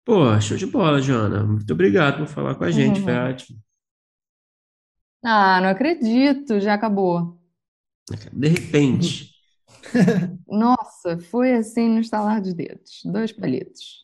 [0.06, 1.44] Pô, show de bola, Joana.
[1.44, 3.04] Muito obrigado por falar com a gente, Uhum.
[3.04, 3.58] foi ótimo.
[5.24, 7.38] Ah, não acredito, já acabou.
[8.32, 9.32] De repente.
[10.46, 14.03] Nossa, foi assim no estalar de dedos, dois palitos.